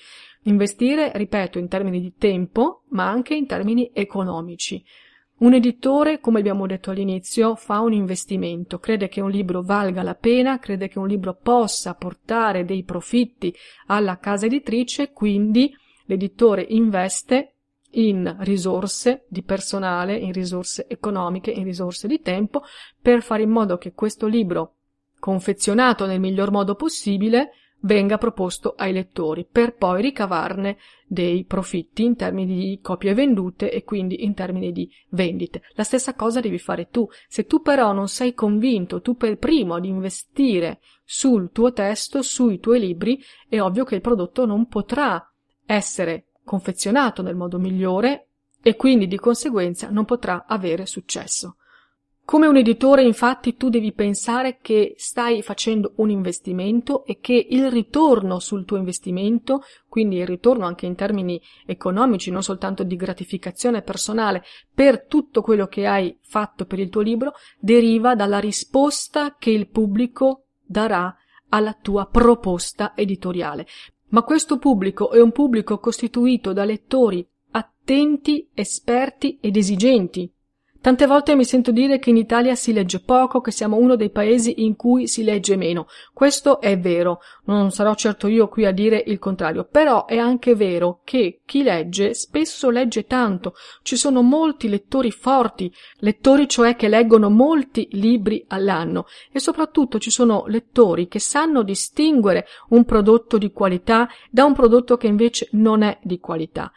Investire, 0.45 1.13
ripeto, 1.15 1.59
in 1.59 1.69
termini 1.69 2.01
di 2.01 2.15
tempo, 2.17 2.83
ma 2.91 3.09
anche 3.09 3.35
in 3.35 3.47
termini 3.47 3.91
economici. 3.93 4.85
Un 5.43 5.55
editore, 5.55 6.21
come 6.21 6.39
abbiamo 6.39 6.69
detto 6.69 6.93
all'inizio, 6.93 7.57
fa 7.57 7.81
un 7.81 7.93
investimento, 7.93 8.79
crede 8.79 9.09
che 9.09 9.21
un 9.21 9.29
libro 9.29 9.61
valga 9.61 10.05
la 10.05 10.15
pena, 10.15 10.61
crede 10.61 10.87
che 10.87 11.01
un 11.01 11.09
libro 11.09 11.35
possa 11.35 11.95
portare 11.95 12.65
dei 12.65 12.85
profitti 12.85 13.53
alla 13.87 14.19
casa 14.19 14.47
editrice, 14.47 15.11
quindi 15.11 15.75
l'editore 16.05 16.65
investe 16.69 17.55
in 17.95 18.37
risorse 18.43 19.25
di 19.29 19.43
personale, 19.43 20.15
in 20.15 20.33
risorse 20.33 20.87
economiche, 20.87 21.51
in 21.51 21.65
risorse 21.65 22.07
di 22.07 22.21
tempo, 22.21 22.63
per 23.01 23.21
fare 23.21 23.43
in 23.43 23.51
modo 23.51 23.79
che 23.79 23.95
questo 23.95 24.29
libro, 24.29 24.77
confezionato 25.19 26.07
nel 26.07 26.21
miglior 26.21 26.53
modo 26.53 26.77
possibile, 26.77 27.51
venga 27.83 28.19
proposto 28.19 28.75
ai 28.77 28.93
lettori 28.93 29.47
per 29.51 29.75
poi 29.75 30.03
ricavarne 30.03 30.77
dei 31.07 31.45
profitti 31.45 32.05
in 32.05 32.17
termini 32.17 32.57
di 32.57 32.81
copie 32.81 33.15
vendute 33.15 33.71
e 33.71 33.85
quindi 33.85 34.25
in 34.25 34.35
termini 34.35 34.73
di 34.73 34.91
vendite. 35.11 35.63
La 35.75 35.85
stessa 35.85 36.15
cosa 36.15 36.41
devi 36.41 36.59
fare 36.59 36.89
tu. 36.89 37.09
Se 37.29 37.45
tu 37.45 37.61
però 37.61 37.93
non 37.93 38.09
sei 38.09 38.35
convinto, 38.35 39.01
tu 39.01 39.17
per 39.17 39.39
primo 39.39 39.75
ad 39.75 39.85
investire 39.85 40.81
sul 41.05 41.51
tuo 41.53 41.73
testo, 41.73 42.23
sui 42.23 42.59
tuoi 42.59 42.81
libri, 42.81 43.23
è 43.49 43.61
ovvio 43.61 43.85
che 43.85 43.97
il 43.97 44.01
prodotto 44.01 44.47
non 44.47 44.67
potrà 44.67 45.25
essere 45.67 46.27
confezionato 46.45 47.23
nel 47.23 47.37
modo 47.37 47.59
migliore 47.59 48.29
e 48.63 48.77
quindi 48.77 49.07
di 49.07 49.19
conseguenza 49.19 49.91
non 49.91 50.05
potrà 50.05 50.45
avere 50.47 50.87
successo. 50.87 51.57
Come 52.25 52.47
un 52.47 52.57
editore, 52.57 53.03
infatti, 53.03 53.57
tu 53.57 53.69
devi 53.69 53.93
pensare 53.93 54.59
che 54.63 54.95
stai 54.97 55.43
facendo 55.43 55.93
un 55.97 56.09
investimento 56.09 57.05
e 57.05 57.19
che 57.21 57.47
il 57.51 57.71
ritorno 57.71 58.39
sul 58.39 58.65
tuo 58.65 58.77
investimento, 58.77 59.63
quindi 59.89 60.17
il 60.17 60.27
ritorno 60.27 60.65
anche 60.65 60.87
in 60.87 60.95
termini 60.95 61.41
economici, 61.67 62.31
non 62.31 62.43
soltanto 62.43 62.85
di 62.85 62.97
gratificazione 62.97 63.83
personale, 63.83 64.45
per 64.73 65.05
tutto 65.07 65.43
quello 65.43 65.67
che 65.67 65.87
hai 65.87 66.17
fatto 66.23 66.65
per 66.65 66.79
il 66.79 66.91
tuo 66.91 67.01
libro, 67.01 67.33
deriva 67.59 68.15
dalla 68.15 68.39
risposta 68.39 69.35
che 69.37 69.51
il 69.51 69.69
pubblico 69.69 70.45
darà 70.65 71.15
alla 71.49 71.75
tua 71.75 72.07
proposta 72.07 72.93
editoriale. 72.95 73.67
Ma 74.11 74.23
questo 74.23 74.59
pubblico 74.59 75.11
è 75.11 75.21
un 75.21 75.33
pubblico 75.33 75.79
costituito 75.79 76.53
da 76.53 76.65
lettori 76.65 77.27
attenti, 77.51 78.49
esperti 78.55 79.39
ed 79.41 79.57
esigenti, 79.57 80.33
Tante 80.83 81.07
volte 81.07 81.37
mi 81.37 81.45
sento 81.45 81.71
dire 81.71 82.01
che 82.01 82.11
in 82.11 82.17
Italia 82.17 82.57
si 82.57 82.73
legge 82.73 82.99
poco, 82.99 83.41
che 83.41 83.53
siamo 83.53 83.77
uno 83.77 83.95
dei 83.95 84.11
paesi 84.11 84.65
in 84.65 84.75
cui 84.75 85.07
si 85.07 85.23
legge 85.23 85.55
meno. 85.55 85.87
Questo 86.13 86.61
è 86.61 86.77
vero, 86.77 87.21
non 87.45 87.71
sarò 87.71 87.95
certo 87.95 88.27
io 88.27 88.49
qui 88.49 88.67
a 88.67 88.73
dire 88.73 89.01
il 89.07 89.21
contrario, 89.21 89.63
però 89.63 90.07
è 90.07 90.19
anche 90.19 90.57
vero 90.57 91.01
che 91.05 91.43
chi 91.47 91.63
legge 91.63 92.15
spesso 92.15 92.69
legge 92.69 93.05
tanto. 93.05 93.55
Ci 93.83 93.95
sono 93.95 94.23
molti 94.23 94.69
lettori 94.69 95.13
forti, 95.13 95.73
lettori 95.99 96.49
cioè 96.49 96.75
che 96.75 96.89
leggono 96.89 97.31
molti 97.31 97.87
libri 97.93 98.45
all'anno 98.49 99.07
e 99.31 99.39
soprattutto 99.39 100.01
ci 100.01 100.11
sono 100.11 100.47
lettori 100.49 101.07
che 101.07 101.21
sanno 101.21 101.63
distinguere 101.63 102.45
un 102.71 102.85
prodotto 102.85 103.39
di 103.39 103.53
qualità 103.53 104.09
da 104.33 104.45
un 104.45 104.53
prodotto 104.53 104.97
che 104.97 105.07
invece 105.07 105.47
non 105.53 105.83
è 105.83 105.97
di 106.03 106.19
qualità. 106.19 106.73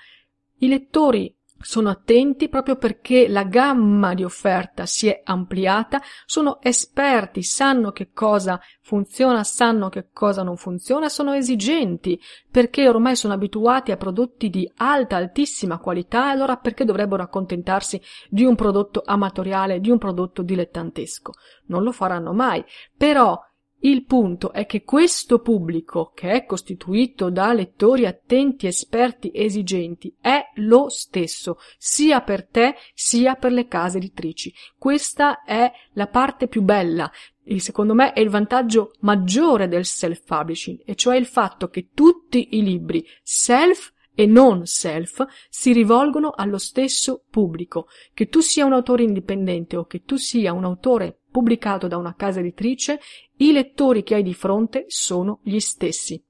I 0.59 0.67
lettori 0.67 1.34
sono 1.65 1.89
attenti 1.89 2.47
proprio 2.47 2.75
perché 2.75 3.27
la 3.27 3.43
gamma 3.43 4.13
di 4.13 4.23
offerta 4.23 4.85
si 4.85 5.07
è 5.07 5.21
ampliata, 5.23 5.99
sono 6.27 6.59
esperti, 6.61 7.41
sanno 7.41 7.91
che 7.91 8.11
cosa 8.13 8.61
funziona, 8.81 9.43
sanno 9.43 9.89
che 9.89 10.09
cosa 10.13 10.43
non 10.43 10.57
funziona, 10.57 11.09
sono 11.09 11.33
esigenti 11.33 12.21
perché 12.51 12.87
ormai 12.87 13.15
sono 13.15 13.33
abituati 13.33 13.91
a 13.91 13.97
prodotti 13.97 14.51
di 14.51 14.71
alta, 14.75 15.15
altissima 15.15 15.79
qualità, 15.79 16.29
allora 16.29 16.57
perché 16.57 16.85
dovrebbero 16.85 17.23
accontentarsi 17.23 17.99
di 18.29 18.43
un 18.43 18.53
prodotto 18.53 19.01
amatoriale, 19.03 19.79
di 19.79 19.89
un 19.89 19.97
prodotto 19.97 20.43
dilettantesco? 20.43 21.33
Non 21.65 21.81
lo 21.81 21.91
faranno 21.91 22.31
mai. 22.31 22.63
Però 22.95 23.39
il 23.85 24.03
punto 24.05 24.51
è 24.51 24.65
che 24.65 24.83
questo 24.83 25.39
pubblico, 25.39 26.11
che 26.15 26.31
è 26.31 26.45
costituito 26.45 27.29
da 27.29 27.53
lettori 27.53 28.07
attenti, 28.07 28.65
esperti, 28.65 29.31
esigenti, 29.33 30.15
è 30.19 30.41
lo 30.55 30.89
stesso, 30.89 31.57
sia 31.77 32.21
per 32.21 32.47
te 32.47 32.75
sia 32.95 33.35
per 33.35 33.51
le 33.51 33.67
case 33.67 33.97
editrici. 33.97 34.51
Questa 34.77 35.43
è 35.43 35.71
la 35.93 36.07
parte 36.07 36.47
più 36.47 36.63
bella, 36.63 37.11
e 37.43 37.59
secondo 37.59 37.93
me 37.93 38.13
è 38.13 38.21
il 38.21 38.29
vantaggio 38.29 38.93
maggiore 39.01 39.67
del 39.67 39.85
self-publishing, 39.85 40.81
e 40.83 40.95
cioè 40.95 41.15
il 41.15 41.27
fatto 41.27 41.67
che 41.67 41.89
tutti 41.93 42.55
i 42.57 42.63
libri 42.63 43.05
self 43.21 43.93
e 44.15 44.25
non 44.25 44.65
self 44.65 45.23
si 45.49 45.73
rivolgono 45.73 46.31
allo 46.35 46.57
stesso 46.57 47.23
pubblico. 47.29 47.87
Che 48.13 48.27
tu 48.27 48.39
sia 48.39 48.65
un 48.65 48.73
autore 48.73 49.03
indipendente 49.03 49.75
o 49.77 49.85
che 49.85 50.03
tu 50.03 50.15
sia 50.15 50.53
un 50.53 50.63
autore 50.63 51.19
pubblicato 51.29 51.87
da 51.87 51.97
una 51.97 52.15
casa 52.15 52.39
editrice, 52.39 52.99
i 53.37 53.51
lettori 53.51 54.03
che 54.03 54.15
hai 54.15 54.23
di 54.23 54.33
fronte 54.33 54.85
sono 54.87 55.41
gli 55.43 55.59
stessi. 55.59 56.23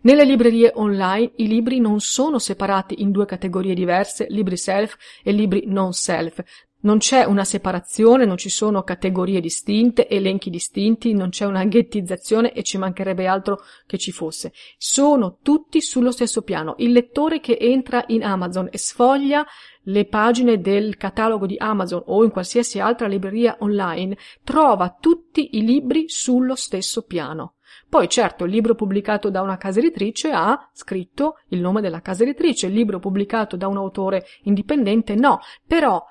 Nelle 0.00 0.24
librerie 0.24 0.72
online 0.74 1.32
i 1.36 1.48
libri 1.48 1.80
non 1.80 2.00
sono 2.00 2.38
separati 2.38 3.02
in 3.02 3.10
due 3.10 3.26
categorie 3.26 3.74
diverse, 3.74 4.26
libri 4.28 4.56
self 4.56 4.96
e 5.22 5.32
libri 5.32 5.64
non 5.66 5.92
self. 5.92 6.42
Non 6.80 6.98
c'è 6.98 7.24
una 7.24 7.42
separazione, 7.42 8.24
non 8.24 8.36
ci 8.36 8.48
sono 8.48 8.82
categorie 8.82 9.40
distinte, 9.40 10.06
elenchi 10.06 10.48
distinti, 10.48 11.12
non 11.12 11.30
c'è 11.30 11.44
una 11.44 11.64
ghettizzazione 11.64 12.52
e 12.52 12.62
ci 12.62 12.78
mancherebbe 12.78 13.26
altro 13.26 13.60
che 13.84 13.98
ci 13.98 14.12
fosse. 14.12 14.52
Sono 14.76 15.38
tutti 15.42 15.80
sullo 15.80 16.12
stesso 16.12 16.42
piano. 16.42 16.76
Il 16.78 16.92
lettore 16.92 17.40
che 17.40 17.58
entra 17.60 18.04
in 18.08 18.22
Amazon 18.22 18.68
e 18.70 18.78
sfoglia 18.78 19.44
le 19.82 20.04
pagine 20.04 20.60
del 20.60 20.96
catalogo 20.96 21.46
di 21.46 21.56
Amazon 21.58 22.02
o 22.06 22.22
in 22.22 22.30
qualsiasi 22.30 22.78
altra 22.78 23.08
libreria 23.08 23.56
online 23.58 24.16
trova 24.44 24.96
tutti 25.00 25.56
i 25.56 25.64
libri 25.64 26.04
sullo 26.08 26.54
stesso 26.54 27.02
piano. 27.02 27.54
Poi 27.88 28.08
certo 28.08 28.44
il 28.44 28.50
libro 28.50 28.74
pubblicato 28.74 29.30
da 29.30 29.40
una 29.40 29.56
casa 29.56 29.80
editrice 29.80 30.30
ha 30.30 30.70
scritto 30.72 31.38
il 31.48 31.60
nome 31.60 31.80
della 31.80 32.02
casa 32.02 32.22
editrice, 32.22 32.66
il 32.66 32.74
libro 32.74 32.98
pubblicato 32.98 33.56
da 33.56 33.66
un 33.66 33.78
autore 33.78 34.26
indipendente 34.42 35.14
no, 35.14 35.40
però 35.66 36.04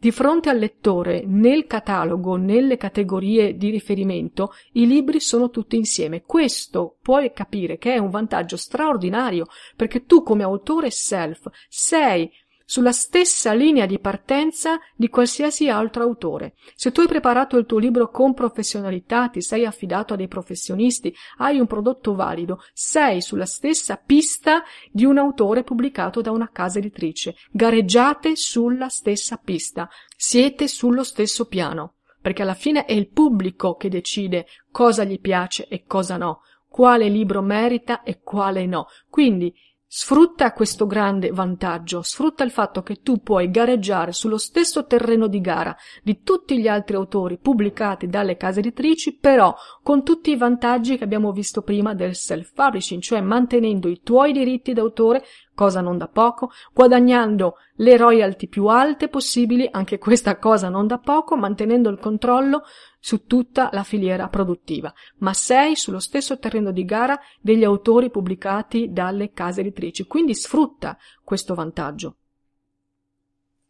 Di 0.00 0.12
fronte 0.12 0.48
al 0.48 0.56
lettore, 0.56 1.24
nel 1.26 1.66
catalogo, 1.66 2.36
nelle 2.36 2.78
categorie 2.78 3.58
di 3.58 3.68
riferimento, 3.68 4.54
i 4.72 4.86
libri 4.86 5.20
sono 5.20 5.50
tutti 5.50 5.76
insieme. 5.76 6.22
Questo 6.22 6.96
puoi 7.02 7.34
capire 7.34 7.76
che 7.76 7.92
è 7.92 7.98
un 7.98 8.08
vantaggio 8.08 8.56
straordinario, 8.56 9.44
perché 9.76 10.06
tu 10.06 10.22
come 10.22 10.42
autore 10.42 10.90
self 10.90 11.50
sei 11.68 12.32
sulla 12.70 12.92
stessa 12.92 13.52
linea 13.52 13.84
di 13.84 13.98
partenza 13.98 14.78
di 14.94 15.08
qualsiasi 15.08 15.68
altro 15.68 16.04
autore. 16.04 16.54
Se 16.76 16.92
tu 16.92 17.00
hai 17.00 17.08
preparato 17.08 17.56
il 17.56 17.66
tuo 17.66 17.78
libro 17.78 18.10
con 18.10 18.32
professionalità, 18.32 19.28
ti 19.28 19.42
sei 19.42 19.66
affidato 19.66 20.14
a 20.14 20.16
dei 20.16 20.28
professionisti, 20.28 21.12
hai 21.38 21.58
un 21.58 21.66
prodotto 21.66 22.14
valido, 22.14 22.60
sei 22.72 23.22
sulla 23.22 23.44
stessa 23.44 23.96
pista 23.96 24.62
di 24.88 25.04
un 25.04 25.18
autore 25.18 25.64
pubblicato 25.64 26.20
da 26.20 26.30
una 26.30 26.48
casa 26.52 26.78
editrice. 26.78 27.34
Gareggiate 27.50 28.36
sulla 28.36 28.88
stessa 28.88 29.36
pista. 29.36 29.88
Siete 30.16 30.68
sullo 30.68 31.02
stesso 31.02 31.46
piano. 31.46 31.94
Perché 32.22 32.42
alla 32.42 32.54
fine 32.54 32.84
è 32.84 32.92
il 32.92 33.10
pubblico 33.10 33.74
che 33.74 33.88
decide 33.88 34.46
cosa 34.70 35.02
gli 35.02 35.18
piace 35.18 35.66
e 35.66 35.82
cosa 35.86 36.16
no, 36.16 36.42
quale 36.68 37.08
libro 37.08 37.42
merita 37.42 38.04
e 38.04 38.20
quale 38.22 38.64
no. 38.64 38.86
Quindi 39.08 39.52
Sfrutta 39.92 40.52
questo 40.52 40.86
grande 40.86 41.32
vantaggio, 41.32 42.02
sfrutta 42.02 42.44
il 42.44 42.52
fatto 42.52 42.80
che 42.84 43.02
tu 43.02 43.20
puoi 43.24 43.50
gareggiare 43.50 44.12
sullo 44.12 44.38
stesso 44.38 44.86
terreno 44.86 45.26
di 45.26 45.40
gara 45.40 45.76
di 46.04 46.22
tutti 46.22 46.60
gli 46.60 46.68
altri 46.68 46.94
autori 46.94 47.38
pubblicati 47.38 48.06
dalle 48.06 48.36
case 48.36 48.60
editrici, 48.60 49.16
però 49.16 49.52
con 49.82 50.04
tutti 50.04 50.30
i 50.30 50.36
vantaggi 50.36 50.96
che 50.96 51.02
abbiamo 51.02 51.32
visto 51.32 51.62
prima 51.62 51.92
del 51.92 52.14
self-publishing, 52.14 53.02
cioè 53.02 53.20
mantenendo 53.20 53.88
i 53.88 54.00
tuoi 54.04 54.30
diritti 54.30 54.72
d'autore 54.74 55.24
cosa 55.54 55.80
non 55.80 55.98
da 55.98 56.08
poco, 56.08 56.50
guadagnando 56.72 57.56
le 57.76 57.96
royalty 57.96 58.48
più 58.48 58.66
alte 58.66 59.08
possibili, 59.08 59.68
anche 59.70 59.98
questa 59.98 60.38
cosa 60.38 60.68
non 60.68 60.86
da 60.86 60.98
poco, 60.98 61.36
mantenendo 61.36 61.88
il 61.88 61.98
controllo 61.98 62.62
su 62.98 63.26
tutta 63.26 63.70
la 63.72 63.82
filiera 63.82 64.28
produttiva, 64.28 64.92
ma 65.18 65.32
sei 65.32 65.76
sullo 65.76 65.98
stesso 65.98 66.38
terreno 66.38 66.70
di 66.70 66.84
gara 66.84 67.18
degli 67.40 67.64
autori 67.64 68.10
pubblicati 68.10 68.92
dalle 68.92 69.32
case 69.32 69.60
editrici, 69.60 70.06
quindi 70.06 70.34
sfrutta 70.34 70.96
questo 71.24 71.54
vantaggio. 71.54 72.16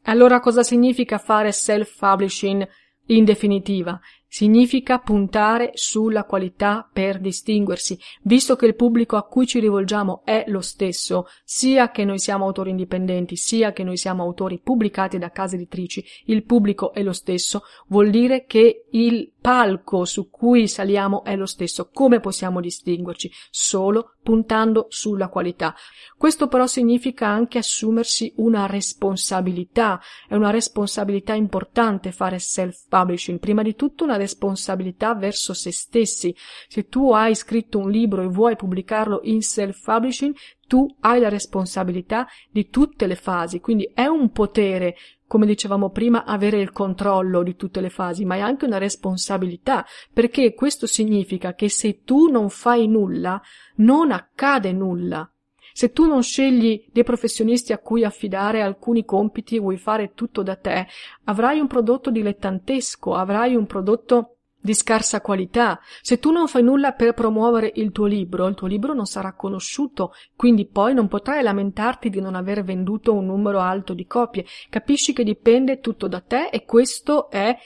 Allora 0.04 0.40
cosa 0.40 0.62
significa 0.62 1.18
fare 1.18 1.52
self-publishing 1.52 2.66
in 3.06 3.24
definitiva? 3.24 4.00
Significa 4.32 5.00
puntare 5.00 5.72
sulla 5.74 6.22
qualità 6.22 6.88
per 6.90 7.18
distinguersi, 7.18 7.98
visto 8.22 8.54
che 8.54 8.66
il 8.66 8.76
pubblico 8.76 9.16
a 9.16 9.24
cui 9.24 9.44
ci 9.44 9.58
rivolgiamo 9.58 10.22
è 10.24 10.44
lo 10.46 10.60
stesso, 10.60 11.26
sia 11.42 11.90
che 11.90 12.04
noi 12.04 12.20
siamo 12.20 12.44
autori 12.44 12.70
indipendenti, 12.70 13.34
sia 13.34 13.72
che 13.72 13.82
noi 13.82 13.96
siamo 13.96 14.22
autori 14.22 14.60
pubblicati 14.62 15.18
da 15.18 15.32
case 15.32 15.56
editrici, 15.56 16.04
il 16.26 16.44
pubblico 16.44 16.92
è 16.92 17.02
lo 17.02 17.12
stesso, 17.12 17.64
vuol 17.88 18.10
dire 18.10 18.44
che 18.46 18.84
il 18.90 19.32
palco 19.40 20.04
su 20.04 20.30
cui 20.30 20.68
saliamo 20.68 21.24
è 21.24 21.34
lo 21.34 21.46
stesso. 21.46 21.88
Come 21.92 22.20
possiamo 22.20 22.60
distinguerci? 22.60 23.30
Solo 23.50 24.14
puntando 24.22 24.86
sulla 24.90 25.28
qualità. 25.28 25.74
Questo 26.16 26.46
però 26.46 26.66
significa 26.66 27.26
anche 27.26 27.58
assumersi 27.58 28.32
una 28.36 28.66
responsabilità. 28.66 30.00
È 30.28 30.34
una 30.34 30.50
responsabilità 30.50 31.32
importante 31.32 32.12
fare 32.12 32.38
self-publishing. 32.38 33.38
Prima 33.38 33.62
di 33.62 33.74
tutto 33.74 34.04
una 34.04 34.18
responsabilità 34.20 35.14
verso 35.14 35.52
se 35.52 35.72
stessi. 35.72 36.34
Se 36.68 36.86
tu 36.88 37.12
hai 37.12 37.34
scritto 37.34 37.78
un 37.78 37.90
libro 37.90 38.22
e 38.22 38.28
vuoi 38.28 38.56
pubblicarlo 38.56 39.20
in 39.24 39.42
self-publishing, 39.42 40.34
tu 40.68 40.86
hai 41.00 41.18
la 41.18 41.28
responsabilità 41.28 42.28
di 42.50 42.70
tutte 42.70 43.06
le 43.08 43.16
fasi, 43.16 43.58
quindi 43.58 43.90
è 43.92 44.06
un 44.06 44.30
potere 44.30 44.96
come 45.30 45.46
dicevamo 45.46 45.90
prima, 45.90 46.24
avere 46.24 46.60
il 46.60 46.72
controllo 46.72 47.44
di 47.44 47.54
tutte 47.54 47.80
le 47.80 47.88
fasi, 47.88 48.24
ma 48.24 48.34
è 48.34 48.40
anche 48.40 48.64
una 48.64 48.78
responsabilità, 48.78 49.86
perché 50.12 50.54
questo 50.54 50.88
significa 50.88 51.54
che 51.54 51.68
se 51.68 52.02
tu 52.02 52.28
non 52.28 52.50
fai 52.50 52.88
nulla, 52.88 53.40
non 53.76 54.10
accade 54.10 54.72
nulla. 54.72 55.29
Se 55.72 55.92
tu 55.92 56.06
non 56.06 56.22
scegli 56.22 56.86
dei 56.92 57.04
professionisti 57.04 57.72
a 57.72 57.78
cui 57.78 58.04
affidare 58.04 58.62
alcuni 58.62 59.04
compiti 59.04 59.58
vuoi 59.58 59.76
fare 59.76 60.12
tutto 60.14 60.42
da 60.42 60.56
te, 60.56 60.86
avrai 61.24 61.60
un 61.60 61.66
prodotto 61.66 62.10
dilettantesco, 62.10 63.14
avrai 63.14 63.54
un 63.54 63.66
prodotto 63.66 64.36
di 64.60 64.74
scarsa 64.74 65.20
qualità. 65.20 65.80
Se 66.02 66.18
tu 66.18 66.30
non 66.30 66.46
fai 66.46 66.62
nulla 66.62 66.92
per 66.92 67.14
promuovere 67.14 67.72
il 67.76 67.92
tuo 67.92 68.06
libro, 68.06 68.46
il 68.46 68.54
tuo 68.54 68.66
libro 68.66 68.92
non 68.92 69.06
sarà 69.06 69.32
conosciuto, 69.32 70.12
quindi 70.36 70.66
poi 70.66 70.92
non 70.92 71.08
potrai 71.08 71.42
lamentarti 71.42 72.10
di 72.10 72.20
non 72.20 72.34
aver 72.34 72.62
venduto 72.62 73.14
un 73.14 73.26
numero 73.26 73.60
alto 73.60 73.94
di 73.94 74.06
copie. 74.06 74.44
Capisci 74.68 75.12
che 75.12 75.24
dipende 75.24 75.80
tutto 75.80 76.08
da 76.08 76.20
te 76.20 76.48
e 76.52 76.64
questo 76.64 77.30
è 77.30 77.56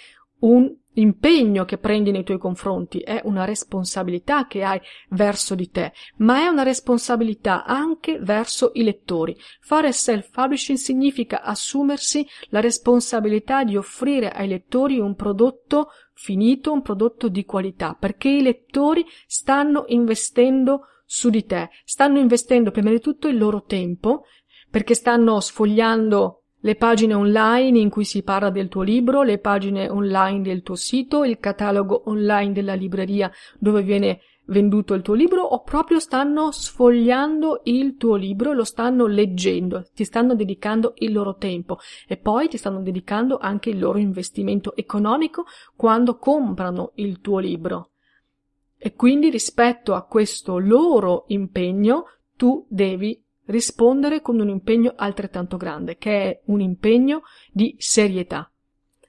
un 0.41 0.73
impegno 0.95 1.65
che 1.65 1.79
prendi 1.79 2.11
nei 2.11 2.25
tuoi 2.25 2.39
confronti, 2.39 2.99
è 2.99 3.21
una 3.25 3.45
responsabilità 3.45 4.47
che 4.47 4.65
hai 4.65 4.81
verso 5.11 5.55
di 5.55 5.71
te, 5.71 5.93
ma 6.17 6.41
è 6.41 6.47
una 6.47 6.63
responsabilità 6.63 7.65
anche 7.65 8.19
verso 8.19 8.71
i 8.75 8.85
lettori. 8.85 9.37
Fare 9.61 9.93
self-publishing 9.93 10.79
significa 10.79 11.43
assumersi 11.43 12.27
la 12.49 12.61
responsabilità 12.61 13.65
di 13.65 13.77
offrire 13.77 14.31
ai 14.31 14.49
lettori 14.49 14.99
un 14.99 15.15
prodotto 15.15 15.89
finito, 16.13 16.73
un 16.73 16.83
prodotto 16.83 17.29
di 17.29 17.45
qualità, 17.45 17.97
perché 17.99 18.29
i 18.29 18.43
lettori 18.43 19.05
stanno 19.27 19.85
investendo 19.89 20.87
su 21.05 21.29
di 21.29 21.45
te, 21.45 21.71
stanno 21.85 22.19
investendo 22.19 22.71
prima 22.71 22.91
di 22.91 23.01
tutto 23.01 23.29
il 23.29 23.37
loro 23.37 23.63
tempo, 23.65 24.25
perché 24.71 24.95
stanno 24.95 25.39
sfogliando 25.41 26.44
le 26.65 26.77
pagine 26.77 27.13
online 27.13 27.79
in 27.79 27.91
cui 27.91 28.05
si 28.05 28.23
parla 28.23 28.49
del 28.49 28.69
tuo 28.69 28.81
libro, 28.81 29.23
le 29.23 29.39
pagine 29.39 29.89
online 29.91 30.41
del 30.41 30.63
tuo 30.63 30.77
sito, 30.77 31.23
il 31.23 31.39
catalogo 31.39 32.05
online 32.07 32.53
della 32.53 32.73
libreria 32.73 33.31
dove 33.59 33.83
viene 33.83 34.21
venduto 34.47 34.95
il 34.95 35.03
tuo 35.03 35.13
libro 35.13 35.43
o 35.43 35.63
proprio 35.63 35.99
stanno 35.99 36.51
sfogliando 36.51 37.61
il 37.65 37.97
tuo 37.97 38.17
libro 38.17 38.51
e 38.51 38.55
lo 38.55 38.65
stanno 38.65 39.07
leggendo, 39.07 39.85
ti 39.95 40.05
stanno 40.05 40.35
dedicando 40.35 40.95
il 40.97 41.13
loro 41.13 41.37
tempo 41.37 41.79
e 42.09 42.17
poi 42.17 42.49
ti 42.49 42.57
stanno 42.57 42.81
dedicando 42.81 43.37
anche 43.39 43.69
il 43.69 43.79
loro 43.79 43.99
investimento 43.99 44.75
economico 44.75 45.45
quando 45.77 46.17
comprano 46.17 46.93
il 46.95 47.21
tuo 47.21 47.41
libro. 47.41 47.91
E 48.79 48.95
quindi 48.95 49.29
rispetto 49.29 49.93
a 49.93 50.05
questo 50.05 50.59
loro 50.59 51.25
impegno 51.29 52.05
tu 52.37 52.67
devi 52.69 53.24
rispondere 53.47 54.21
con 54.21 54.39
un 54.39 54.49
impegno 54.49 54.93
altrettanto 54.97 55.57
grande, 55.57 55.97
che 55.97 56.23
è 56.23 56.41
un 56.47 56.61
impegno 56.61 57.23
di 57.51 57.75
serietà. 57.79 58.49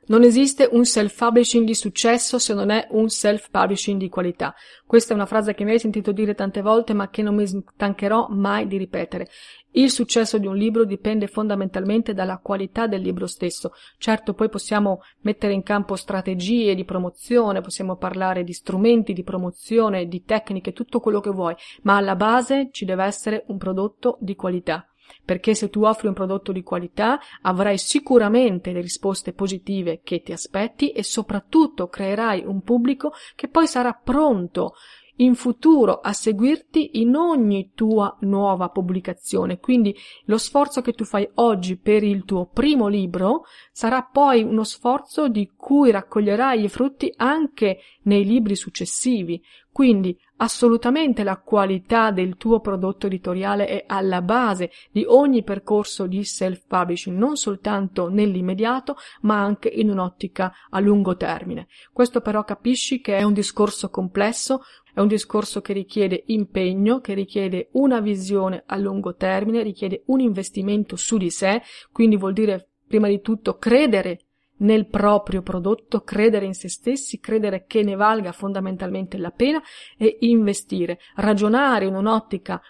Non 0.08 0.22
esiste 0.22 0.70
un 0.72 0.86
self-publishing 0.86 1.66
di 1.66 1.74
successo 1.74 2.38
se 2.38 2.54
non 2.54 2.70
è 2.70 2.88
un 2.92 3.10
self-publishing 3.10 4.00
di 4.00 4.08
qualità. 4.08 4.54
Questa 4.86 5.14
è 5.14 5.16
una 5.16 5.26
frase 5.26 5.56
che 5.56 5.64
mi 5.64 5.72
hai 5.72 5.80
sentito 5.80 6.12
dire 6.12 6.36
tante 6.36 6.62
volte 6.62 6.94
ma 6.94 7.10
che 7.10 7.24
non 7.24 7.34
mi 7.34 7.48
stancherò 7.48 8.28
mai 8.30 8.68
di 8.68 8.78
ripetere. 8.78 9.28
Il 9.72 9.90
successo 9.90 10.38
di 10.38 10.46
un 10.46 10.56
libro 10.56 10.86
dipende 10.86 11.26
fondamentalmente 11.26 12.14
dalla 12.14 12.38
qualità 12.38 12.86
del 12.86 13.02
libro 13.02 13.26
stesso. 13.26 13.72
Certo, 13.98 14.36
poi 14.36 14.48
possiamo 14.48 15.02
mettere 15.22 15.54
in 15.54 15.64
campo 15.64 15.96
strategie 15.96 16.76
di 16.76 16.86
promozione, 16.86 17.62
possiamo 17.62 17.96
parlare 17.96 18.44
di 18.44 18.54
strumenti 18.54 19.12
di 19.12 19.24
promozione, 19.24 20.08
di 20.08 20.24
tecniche, 20.24 20.72
tutto 20.72 21.00
quello 21.00 21.20
che 21.20 21.32
vuoi, 21.32 21.56
ma 21.82 21.98
alla 21.98 22.16
base 22.16 22.70
ci 22.72 22.86
deve 22.86 23.06
essere 23.06 23.44
un 23.48 23.58
prodotto 23.58 24.18
di 24.22 24.36
qualità 24.36 24.88
perché 25.24 25.56
se 25.56 25.70
tu 25.70 25.84
offri 25.84 26.08
un 26.08 26.14
prodotto 26.14 26.52
di 26.52 26.64
qualità 26.64 27.20
avrai 27.42 27.78
sicuramente 27.78 28.72
le 28.72 28.82
risposte 28.82 29.34
positive 29.34 30.02
che 30.04 30.22
ti 30.22 30.32
aspetti 30.32 30.92
e 30.92 31.04
soprattutto 31.04 31.88
creerai 31.88 32.44
un 32.46 32.62
pubblico 32.62 33.14
che 33.36 33.48
poi 33.48 33.68
sarà 33.68 33.94
pronto 33.94 34.74
in 35.18 35.36
futuro 35.36 36.00
a 36.00 36.12
seguirti 36.12 37.00
in 37.00 37.16
ogni 37.16 37.72
tua 37.74 38.16
nuova 38.22 38.70
pubblicazione. 38.70 39.60
Quindi 39.60 39.96
lo 40.26 40.38
sforzo 40.38 40.82
che 40.82 40.94
tu 40.94 41.06
fai 41.06 41.28
oggi 41.36 41.78
per 41.78 42.04
il 42.04 42.26
tuo 42.26 42.48
primo 42.48 42.88
libro 42.88 43.44
sarà 43.72 44.04
poi 44.04 44.44
uno 44.44 44.64
sforzo 44.64 45.28
di 45.28 45.52
cui 45.56 45.92
raccoglierai 45.92 46.64
i 46.64 46.70
frutti 46.70 47.14
anche 47.16 47.80
nei 48.04 48.26
libri 48.26 48.56
successivi. 48.56 49.42
Quindi 49.76 50.18
assolutamente 50.38 51.22
la 51.26 51.36
qualità 51.36 52.10
del 52.12 52.38
tuo 52.38 52.62
prodotto 52.62 53.08
editoriale 53.08 53.68
è 53.68 53.84
alla 53.86 54.22
base 54.22 54.72
di 54.90 55.04
ogni 55.06 55.44
percorso 55.44 56.08
di 56.08 56.24
self-publishing, 56.24 57.18
non 57.18 57.36
soltanto 57.36 58.08
nell'immediato, 58.08 58.96
ma 59.24 59.42
anche 59.42 59.68
in 59.68 59.90
un'ottica 59.90 60.54
a 60.70 60.80
lungo 60.80 61.18
termine. 61.18 61.68
Questo 61.92 62.22
però 62.22 62.46
capisci 62.46 63.02
che 63.02 63.18
è 63.18 63.24
un 63.24 63.34
discorso 63.34 63.90
complesso, 63.90 64.62
è 64.94 65.02
un 65.02 65.08
discorso 65.08 65.60
che 65.60 65.74
richiede 65.74 66.24
impegno, 66.28 67.02
che 67.02 67.14
richiede 67.14 67.68
una 67.74 68.00
visione 68.00 68.64
a 68.66 68.78
lungo 68.78 69.16
termine, 69.16 69.62
richiede 69.62 70.04
un 70.06 70.22
investimento 70.22 70.96
su 70.96 71.18
di 71.18 71.30
sé, 71.30 71.62
quindi 71.92 72.16
vuol 72.16 72.32
dire 72.32 72.70
prima 72.88 73.10
di 73.10 73.20
tutto 73.20 73.58
credere 73.58 74.25
nel 74.58 74.88
proprio 74.88 75.42
prodotto, 75.42 76.02
credere 76.02 76.46
in 76.46 76.54
se 76.54 76.70
stessi, 76.70 77.20
credere 77.20 77.66
che 77.66 77.84
ne 77.84 77.96
valga 77.96 78.32
fondamentalmente 78.32 79.18
la 79.18 79.32
pena 79.32 79.62
e 79.98 80.18
investire, 80.22 81.00
ragionare 81.16 81.86
in 81.86 81.96
un'ottica 81.96 82.62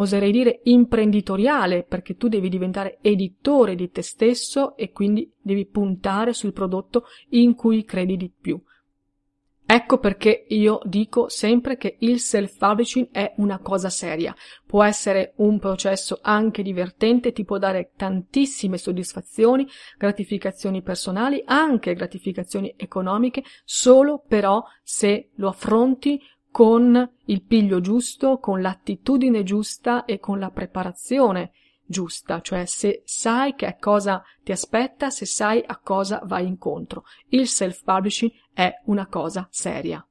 oserei 0.00 0.32
dire 0.32 0.60
imprenditoriale, 0.64 1.84
perché 1.84 2.16
tu 2.16 2.28
devi 2.28 2.48
diventare 2.48 2.98
editore 3.00 3.74
di 3.74 3.90
te 3.90 4.02
stesso 4.02 4.76
e 4.76 4.90
quindi 4.90 5.30
devi 5.40 5.66
puntare 5.66 6.32
sul 6.32 6.52
prodotto 6.52 7.04
in 7.30 7.54
cui 7.54 7.84
credi 7.84 8.16
di 8.16 8.30
più. 8.30 8.60
Ecco 9.70 9.98
perché 9.98 10.46
io 10.48 10.80
dico 10.84 11.28
sempre 11.28 11.76
che 11.76 11.96
il 11.98 12.20
self-publishing 12.20 13.10
è 13.10 13.34
una 13.36 13.58
cosa 13.58 13.90
seria. 13.90 14.34
Può 14.66 14.82
essere 14.82 15.34
un 15.36 15.58
processo 15.58 16.20
anche 16.22 16.62
divertente, 16.62 17.32
ti 17.32 17.44
può 17.44 17.58
dare 17.58 17.90
tantissime 17.94 18.78
soddisfazioni, 18.78 19.68
gratificazioni 19.98 20.80
personali, 20.80 21.42
anche 21.44 21.92
gratificazioni 21.92 22.72
economiche, 22.78 23.44
solo 23.62 24.24
però 24.26 24.64
se 24.82 25.32
lo 25.34 25.48
affronti 25.48 26.18
con 26.50 27.10
il 27.26 27.42
piglio 27.42 27.82
giusto, 27.82 28.38
con 28.38 28.62
l'attitudine 28.62 29.42
giusta 29.42 30.06
e 30.06 30.18
con 30.18 30.38
la 30.38 30.50
preparazione 30.50 31.52
giusta, 31.88 32.40
cioè 32.42 32.66
se 32.66 33.02
sai 33.04 33.54
che 33.54 33.76
cosa 33.80 34.22
ti 34.44 34.52
aspetta, 34.52 35.10
se 35.10 35.26
sai 35.26 35.62
a 35.66 35.78
cosa 35.82 36.20
vai 36.24 36.46
incontro. 36.46 37.04
Il 37.30 37.48
self-publishing 37.48 38.30
è 38.52 38.70
una 38.84 39.06
cosa 39.06 39.48
seria. 39.50 40.02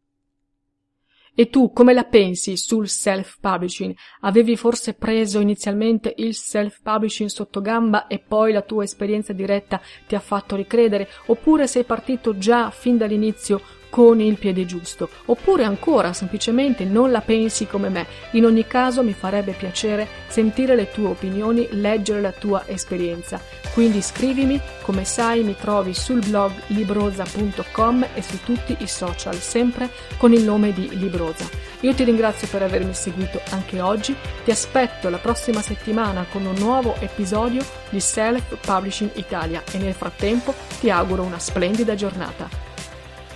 E 1.39 1.51
tu 1.51 1.71
come 1.71 1.93
la 1.93 2.03
pensi 2.03 2.57
sul 2.57 2.87
self-publishing? 2.87 3.95
Avevi 4.21 4.57
forse 4.57 4.95
preso 4.95 5.39
inizialmente 5.39 6.11
il 6.17 6.33
self-publishing 6.33 7.29
sotto 7.29 7.61
gamba 7.61 8.07
e 8.07 8.17
poi 8.17 8.51
la 8.51 8.63
tua 8.63 8.83
esperienza 8.83 9.33
diretta 9.33 9.79
ti 10.07 10.15
ha 10.15 10.19
fatto 10.19 10.55
ricredere? 10.55 11.07
Oppure 11.27 11.67
sei 11.67 11.83
partito 11.83 12.39
già 12.39 12.71
fin 12.71 12.97
dall'inizio 12.97 13.61
con 13.89 14.19
il 14.19 14.37
piede 14.37 14.65
giusto, 14.65 15.09
oppure 15.25 15.63
ancora 15.63 16.13
semplicemente 16.13 16.85
non 16.85 17.11
la 17.11 17.21
pensi 17.21 17.67
come 17.67 17.89
me. 17.89 18.05
In 18.31 18.45
ogni 18.45 18.65
caso 18.67 19.03
mi 19.03 19.13
farebbe 19.13 19.53
piacere 19.53 20.07
sentire 20.27 20.75
le 20.75 20.91
tue 20.91 21.07
opinioni, 21.07 21.67
leggere 21.71 22.21
la 22.21 22.31
tua 22.31 22.63
esperienza. 22.67 23.41
Quindi 23.73 24.01
scrivimi, 24.01 24.59
come 24.81 25.05
sai 25.05 25.43
mi 25.43 25.55
trovi 25.55 25.93
sul 25.93 26.25
blog 26.25 26.51
libroza.com 26.67 28.07
e 28.13 28.21
su 28.21 28.43
tutti 28.43 28.75
i 28.79 28.87
social, 28.87 29.35
sempre 29.35 29.89
con 30.17 30.33
il 30.33 30.43
nome 30.43 30.73
di 30.73 30.97
Libroza. 30.97 31.47
Io 31.81 31.93
ti 31.93 32.03
ringrazio 32.03 32.47
per 32.47 32.63
avermi 32.63 32.93
seguito 32.93 33.39
anche 33.51 33.79
oggi, 33.81 34.15
ti 34.43 34.51
aspetto 34.51 35.09
la 35.09 35.17
prossima 35.17 35.61
settimana 35.61 36.25
con 36.31 36.45
un 36.45 36.55
nuovo 36.57 36.95
episodio 36.99 37.63
di 37.89 37.99
Self 37.99 38.57
Publishing 38.59 39.11
Italia 39.15 39.61
e 39.71 39.77
nel 39.77 39.93
frattempo 39.93 40.53
ti 40.79 40.89
auguro 40.89 41.21
una 41.23 41.39
splendida 41.39 41.93
giornata. 41.93 42.66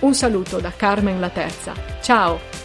Un 0.02 0.14
saluto 0.14 0.58
da 0.58 0.72
Carmen 0.74 1.20
la 1.20 1.28
Terza. 1.28 1.74
Ciao! 2.00 2.61